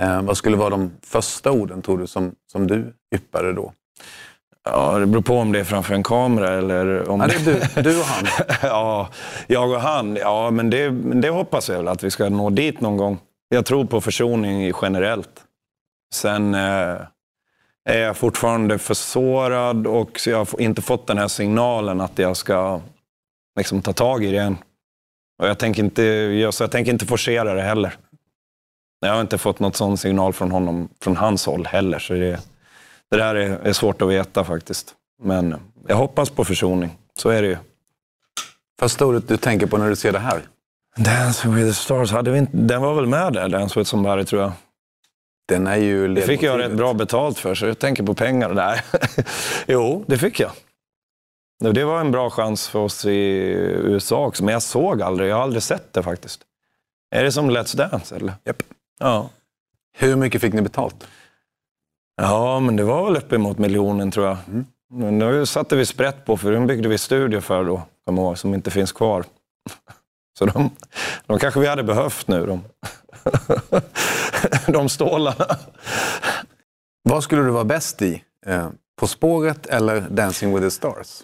[0.00, 3.72] Eh, vad skulle vara de första orden, tror du, som, som du yppade då?
[4.64, 7.72] Ja, det beror på om det är framför en kamera eller om Ja, det är
[7.74, 8.26] du, du och han.
[8.62, 9.08] ja,
[9.46, 10.16] jag och han.
[10.16, 10.90] Ja, men det,
[11.20, 13.18] det hoppas jag väl att vi ska nå dit någon gång.
[13.48, 15.44] Jag tror på försoning generellt.
[16.14, 16.96] Sen eh,
[17.88, 22.18] är jag fortfarande för sårad och så jag har inte fått den här signalen att
[22.18, 22.80] jag ska
[23.56, 24.56] liksom, ta tag i det än.
[25.42, 27.96] Och jag tänker inte, jag, så jag tänker inte forcera det heller.
[29.00, 31.98] Jag har inte fått något sån signal från honom, från hans håll heller.
[31.98, 32.40] Så det,
[33.10, 34.94] det där är, är svårt att veta faktiskt.
[35.22, 35.54] Men
[35.88, 36.98] jag hoppas på försoning.
[37.18, 37.56] Så är det ju.
[38.80, 40.42] Första ordet du tänker på när du ser det här?
[40.96, 44.24] Dance with the stars, hade vi inte, den var väl med där, Dance with somebody
[44.24, 44.52] tror jag.
[45.48, 46.70] Den är ju Det fick jag ledmotivet.
[46.70, 48.54] rätt bra betalt för, så jag tänker på pengar.
[48.54, 48.80] Nej.
[49.66, 50.50] jo, det fick jag.
[51.74, 53.18] Det var en bra chans för oss i
[53.84, 55.30] USA också, men jag såg aldrig.
[55.30, 56.40] Jag har aldrig sett det faktiskt.
[57.10, 58.32] Är det som Let's Dance eller?
[58.44, 58.62] Japp.
[59.00, 59.30] Ja.
[59.98, 61.06] Hur mycket fick ni betalt?
[62.22, 64.36] Ja, men det var väl uppemot miljonen tror jag.
[64.90, 68.38] Men nu satte vi sprätt på, för den byggde vi studio för då, kommer ihåg,
[68.38, 69.24] som inte finns kvar.
[70.38, 70.70] Så de,
[71.26, 72.64] de kanske vi hade behövt nu, de,
[74.66, 75.56] de stålarna.
[77.02, 78.22] Vad skulle du vara bäst i?
[78.46, 78.68] Eh,
[79.00, 81.22] på spåret eller Dancing with the stars?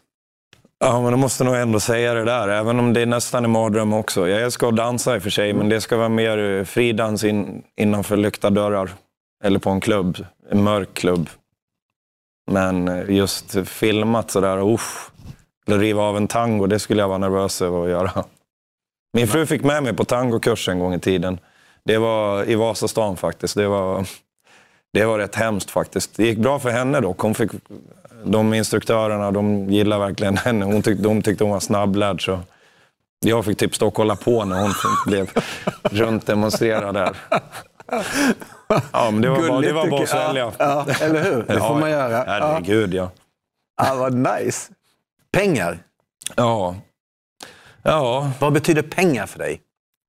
[0.85, 3.51] Ja, men då måste nog ändå säga det där, även om det är nästan en
[3.51, 4.29] mardröm också.
[4.29, 7.25] Jag älskar att dansa i och för sig, men det ska vara mer eh, fridans
[7.25, 8.91] in, innanför lyckta dörrar.
[9.45, 11.29] Eller på en klubb, en mörk klubb.
[12.51, 15.11] Men eh, just filmat sådär, usch.
[15.67, 18.25] Eller riva av en tango, det skulle jag vara nervös över att göra.
[19.13, 21.39] Min fru fick med mig på tangokurs en gång i tiden.
[21.85, 23.55] Det var i Vasastan faktiskt.
[23.57, 24.07] Det var,
[24.93, 26.17] det var rätt hemskt faktiskt.
[26.17, 27.19] Det gick bra för henne dock.
[27.19, 27.51] Hon fick,
[28.25, 30.65] de instruktörerna de gillade verkligen henne.
[30.65, 32.25] Hon tyckte, de tyckte hon var snabblärd.
[32.25, 32.41] Så
[33.25, 34.73] jag fick typ stå och kolla på när hon
[35.07, 35.31] blev
[35.83, 37.17] runt demonstrerad där.
[38.93, 40.53] Ja, men det var, bara, det var bara att svälja.
[40.59, 41.43] Ja, ja, eller hur?
[41.43, 42.13] Det får man göra.
[42.13, 42.25] Ja.
[42.27, 43.11] Herregud, ja.
[43.83, 44.73] Ja, vad nice.
[45.33, 45.79] Pengar.
[46.37, 46.77] Ja.
[47.83, 49.61] Ja, Vad betyder pengar för dig?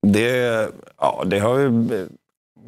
[0.03, 2.07] Det, ja, det har ju...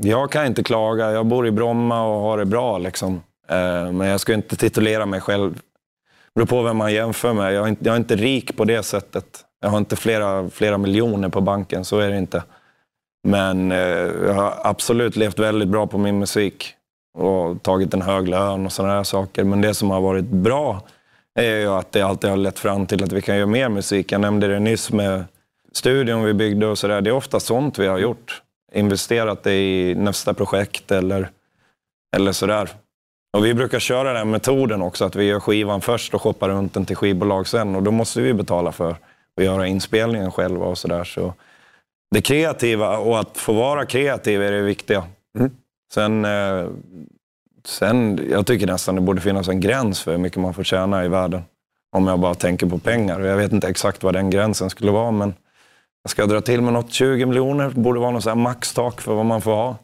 [0.01, 1.11] Jag kan inte klaga.
[1.11, 2.77] Jag bor i Bromma och har det bra.
[2.77, 3.21] Liksom.
[3.47, 5.53] Eh, men jag ska inte titulera mig själv.
[5.53, 5.61] Det
[6.36, 7.53] beror på vem man jämför med.
[7.53, 9.25] Jag är inte, jag är inte rik på det sättet.
[9.61, 12.43] Jag har inte flera, flera miljoner på banken, så är det inte.
[13.27, 13.77] Men eh,
[14.25, 16.73] jag har absolut levt väldigt bra på min musik
[17.17, 19.43] och tagit en hög lön och sådana här saker.
[19.43, 20.81] Men det som har varit bra
[21.39, 24.11] är ju att det alltid har lett fram till att vi kan göra mer musik.
[24.11, 25.23] Jag nämnde det nyss med
[25.76, 27.01] studion vi byggde och sådär.
[27.01, 28.41] Det är ofta sånt vi har gjort.
[28.73, 31.30] Investerat det i nästa projekt eller,
[32.15, 32.69] eller sådär.
[33.38, 36.73] Och vi brukar köra den metoden också, att vi gör skivan först och shoppar runt
[36.73, 37.76] den till skivbolag sen.
[37.76, 38.91] Och då måste vi betala för
[39.38, 41.03] att göra inspelningen själva och sådär.
[41.03, 41.34] Så
[42.11, 45.03] det kreativa och att få vara kreativ är det viktiga.
[45.39, 45.51] Mm.
[45.93, 46.67] Sen, eh,
[47.65, 51.05] sen, jag tycker nästan det borde finnas en gräns för hur mycket man får tjäna
[51.05, 51.41] i världen.
[51.91, 53.19] Om jag bara tänker på pengar.
[53.19, 55.34] Jag vet inte exakt vad den gränsen skulle vara, men
[56.06, 57.70] Jag ska dra till med något 20 miljoner.
[57.70, 59.78] Borde vara något maxtak för vad man får ha.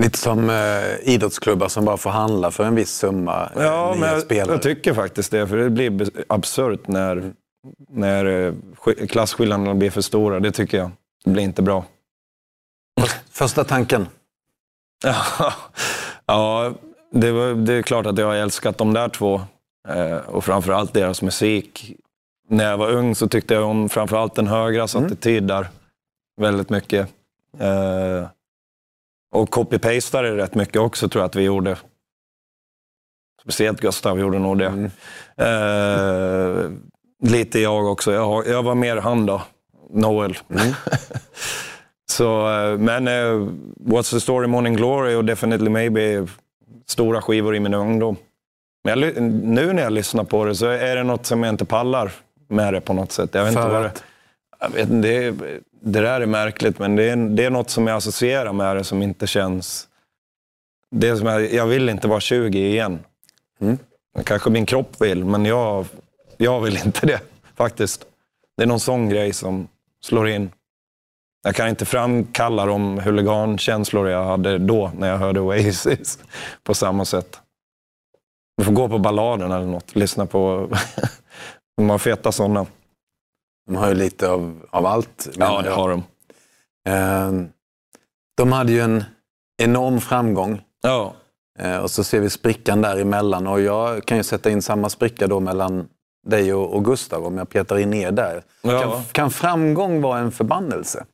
[0.00, 3.50] Lite som eh, idrottsklubbar som bara får handla för en viss summa.
[3.56, 5.46] eh, Ja, men jag, jag tycker faktiskt det.
[5.46, 7.32] För det blir absurt när,
[7.88, 8.52] när eh,
[8.84, 10.40] sk- klasskillnaderna blir för stora.
[10.40, 10.90] Det tycker jag.
[11.24, 11.84] Det blir inte bra.
[13.30, 14.08] Första tanken?
[15.04, 15.16] Ja,
[16.26, 16.72] ja
[17.12, 19.40] det, var, det är klart att jag har älskat de där två.
[19.88, 21.94] Eh, och framförallt deras musik.
[22.48, 25.06] När jag var ung så tyckte jag om framförallt den högras Mm.
[25.06, 25.68] attityd där.
[26.40, 27.08] Väldigt mycket.
[27.58, 28.28] Eh,
[29.34, 31.76] och copy-pastade rätt mycket också tror jag att vi gjorde.
[33.42, 34.66] Speciellt Gustav gjorde nog det.
[34.66, 34.90] Mm.
[35.36, 36.70] Eh,
[37.30, 38.12] lite jag också.
[38.12, 39.42] Jag, jag var mer han då.
[39.90, 40.38] Noel.
[40.50, 40.74] Mm.
[42.10, 43.48] Så, eh, men eh,
[43.80, 46.26] What's the story Morning Glory och Definitely Maybe
[46.86, 48.16] stora skivor i min ungdom.
[48.84, 51.64] Men jag, nu när jag lyssnar på det så är det något som jag inte
[51.64, 52.12] pallar
[52.48, 53.34] med det på något sätt.
[53.34, 53.92] Jag vet inte vad det,
[54.60, 57.86] jag vet, det, är- det där är märkligt, men det är, det är något som
[57.86, 59.88] jag associerar med det som inte känns...
[60.90, 62.98] Det som jag, jag vill inte vara 20 igen.
[63.60, 63.78] Mm.
[64.24, 65.86] Kanske min kropp vill, men jag,
[66.36, 67.20] jag vill inte det
[67.56, 68.04] faktiskt.
[68.56, 69.68] Det är någon sån grej som
[70.04, 70.50] slår in.
[71.44, 76.18] Jag kan inte framkalla de huligankänslor jag hade då när jag hörde Oasis
[76.64, 77.40] på samma sätt.
[78.56, 79.96] Du får gå på balladen eller något.
[79.96, 80.70] Lyssna på...
[81.78, 82.66] De har feta sådana.
[83.66, 85.28] De har ju lite av, av allt.
[85.36, 86.02] Ja, det har de.
[86.88, 87.48] Eh,
[88.36, 89.04] de hade ju en
[89.58, 90.60] enorm framgång.
[90.82, 91.14] Ja,
[91.58, 93.46] Eh, och så ser vi sprickan däremellan.
[93.46, 95.88] Och jag kan ju sätta in samma spricka då mellan
[96.26, 98.42] dig och, och Gustav om jag petar in er där.
[98.62, 98.80] Ja.
[98.80, 101.04] Kan, kan framgång vara en förbannelse?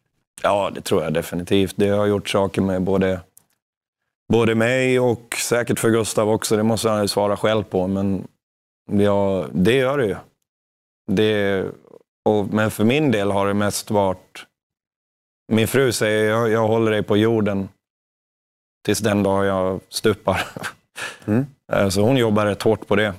[0.42, 1.74] ja, det tror jag definitivt.
[1.76, 3.20] Det har gjort saker med både,
[4.32, 6.56] både mig och säkert för Gustav också.
[6.56, 7.86] Det måste han ju svara själv på.
[7.86, 8.26] Men
[8.90, 10.16] ja, det gör det ju.
[11.06, 11.64] Det,
[12.24, 14.46] och, men för min del har det mest varit...
[15.52, 17.68] Min fru säger jag, jag håller dig på jorden
[18.84, 20.40] tills den dag jag stupar.
[21.26, 21.46] Mm.
[21.72, 23.14] Eh, Så hon jobbar rätt hårt på det.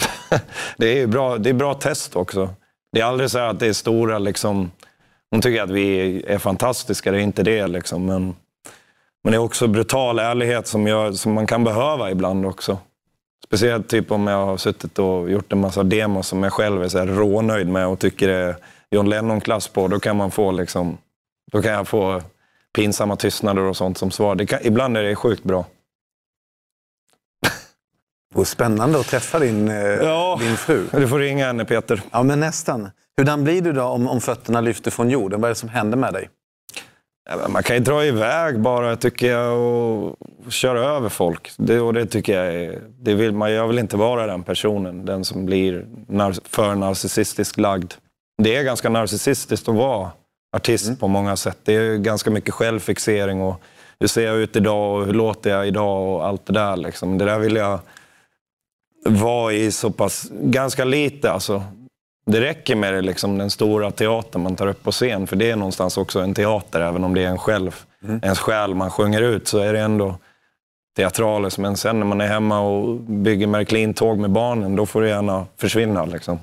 [0.76, 2.50] det är bra, det är bra test också.
[2.92, 4.70] Det är aldrig så att det är stora liksom...
[5.30, 8.06] Hon tycker att vi är fantastiska, det är inte det liksom.
[8.06, 8.36] Men,
[9.24, 12.78] men det är också brutal ärlighet som, jag, som man kan behöva ibland också.
[13.52, 16.88] Speciellt typ om jag har suttit och gjort en massa demos som jag själv är
[16.88, 18.56] så här rånöjd med och tycker det är
[18.90, 19.88] John Lennon-klass på.
[19.88, 20.98] Då kan man få liksom...
[21.52, 22.22] Då kan jag få
[22.76, 24.46] pinsamma tystnader och sånt som svar.
[24.46, 25.64] Kan, ibland är det sjukt bra.
[28.34, 30.38] Vore spännande att träffa din, eh, Ja.
[30.40, 30.86] din fru.
[30.92, 32.02] Du får ringa henne Peter.
[32.10, 32.90] Ja, men nästan.
[33.16, 35.40] Hurdan blir du då om, om fötterna lyfter från jorden?
[35.40, 36.28] Vad är det som händer med dig?
[37.30, 40.16] Ja, Man kan ju dra iväg bara, tycker jag, och
[40.48, 41.50] köra över folk.
[41.56, 45.04] Det, och det tycker jag är, det vill man, Jag vill inte vara den personen,
[45.04, 47.92] den som blir nar, för narcissistiskt lagd.
[48.42, 50.10] Det är ganska narcissistiskt att vara
[50.56, 51.58] artist på många sätt.
[51.64, 53.60] Det är ganska mycket självfixering och
[54.00, 56.76] hur ser jag ut idag och hur låter jag idag och allt det där.
[56.76, 57.18] Liksom.
[57.18, 57.78] Det där vill jag
[59.04, 61.62] vara i så pass, ganska lite alltså.
[62.26, 65.50] Det räcker med det, liksom, den stora teatern man tar upp på scen, för det
[65.50, 67.84] är någonstans också en teater, även om det är en själv.
[68.22, 70.16] Ens själ man sjunger ut, så är det ändå
[70.96, 71.58] teatraliskt.
[71.58, 75.46] Men sen när man är hemma och bygger Märklin-tåg med barnen, då får det gärna
[75.56, 76.04] försvinna.
[76.04, 76.38] Liksom.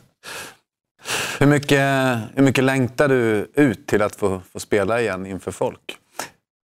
[1.38, 5.98] Hur mycket, hur mycket längtar du ut till att få, få spela igen inför folk?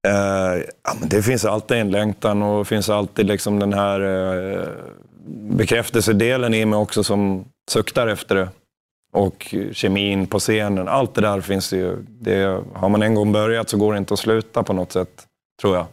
[0.08, 4.00] Eh, ja, men det finns alltid en längtan och det finns alltid liksom den här
[4.00, 4.68] eh,
[5.26, 8.48] bekräftelsedelen i mig också som suktar efter det.
[9.12, 10.88] Och kemin på scenen.
[10.88, 11.96] Allt det där finns ju.
[12.08, 15.26] Det, har man en gång börjat så går det inte att sluta på något sätt,
[15.60, 15.86] tror jag.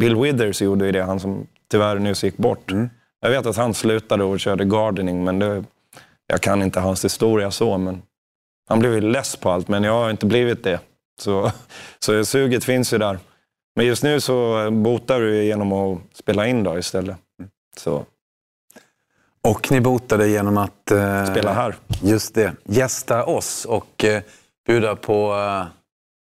[0.00, 2.70] Bill Withers gjorde ju det, han som tyvärr nyss gick bort.
[2.70, 2.90] Mm.
[3.20, 5.64] Jag vet att han slutade och körde gardening, men det,
[6.26, 7.78] jag kan inte hans historia så.
[7.78, 8.02] Men
[8.68, 10.80] han blev ju less på allt, men jag har inte blivit det.
[11.20, 11.52] Så,
[11.98, 13.18] så suget finns ju där.
[13.76, 17.16] Men just nu så botar du genom att spela in då istället.
[17.76, 18.04] Så
[19.42, 21.74] Och ni botade genom att eh, spela här.
[22.02, 24.22] just det, gästa oss och eh,
[24.66, 25.66] bjuda på eh,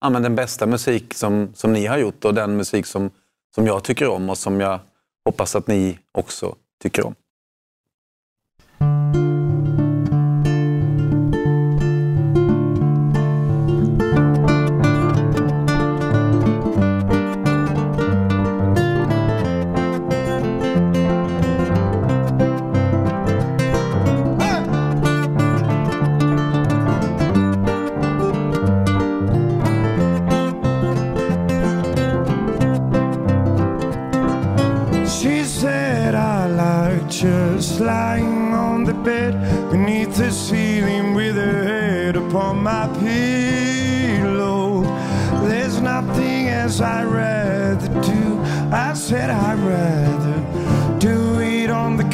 [0.02, 3.12] ja, men den bästa musik som, som ni har gjort och den musik som,
[3.58, 4.80] som jag tycker om och som jag
[5.26, 7.16] hoppas att ni också tycker om.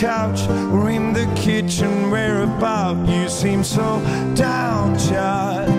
[0.03, 0.41] Couch
[0.73, 2.11] or in the kitchen.
[2.11, 4.01] where about you seem so
[4.35, 5.69] down, child,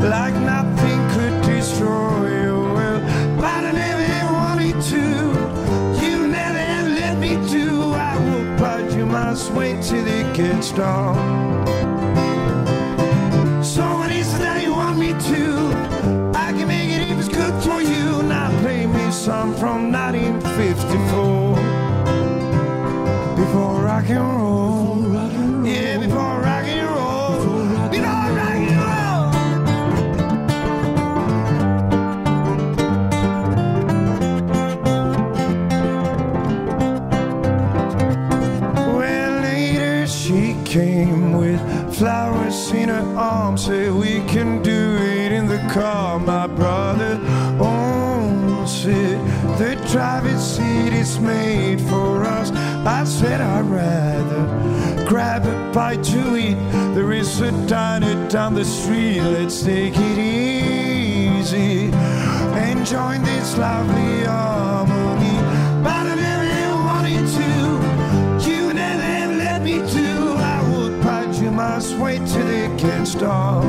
[0.00, 3.00] like nothing could destroy will.
[3.36, 5.04] But I never wanted to.
[6.02, 7.92] You never ever let me do.
[7.92, 11.18] I will, but you must wait till it gets dark.
[13.62, 15.42] So what is it that you want me to?
[16.46, 18.22] I can make it if it's good for you.
[18.22, 20.03] Now play me some from 1954.
[40.24, 41.60] She came with
[41.94, 43.66] flowers in her arms.
[43.66, 46.18] Said we can do it in the car.
[46.18, 47.18] My brother
[47.60, 48.24] oh,
[48.64, 49.18] owns it.
[49.58, 52.50] The driver's seat is made for us.
[52.86, 56.56] I said I'd rather grab a bite to eat.
[56.94, 59.20] There is a diner down the street.
[59.20, 61.90] Let's take it easy
[62.64, 64.93] and join this lovely harmony.
[71.98, 73.64] Wait till it gets dark.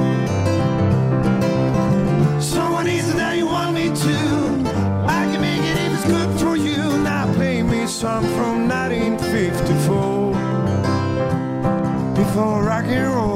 [2.42, 4.18] So what is that you want me to?
[5.08, 6.78] I can make it if it's good for you.
[7.04, 10.34] Now play me some from 1954.
[12.16, 13.35] Before rock and roll.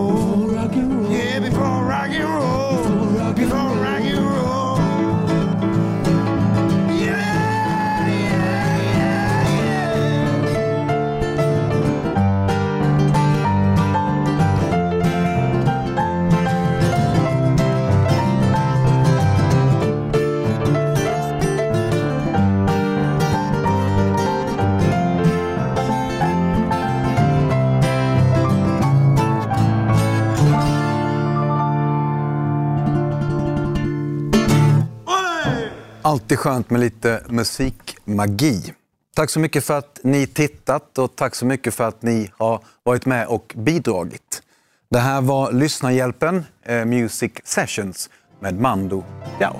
[36.09, 38.73] Alltid skönt med lite musikmagi.
[39.15, 42.63] Tack så mycket för att ni tittat och tack så mycket för att ni har
[42.83, 44.41] varit med och bidragit.
[44.89, 49.03] Det här var Lyssnarhjälpen, eh, Music Sessions med Mando
[49.39, 49.59] Diao.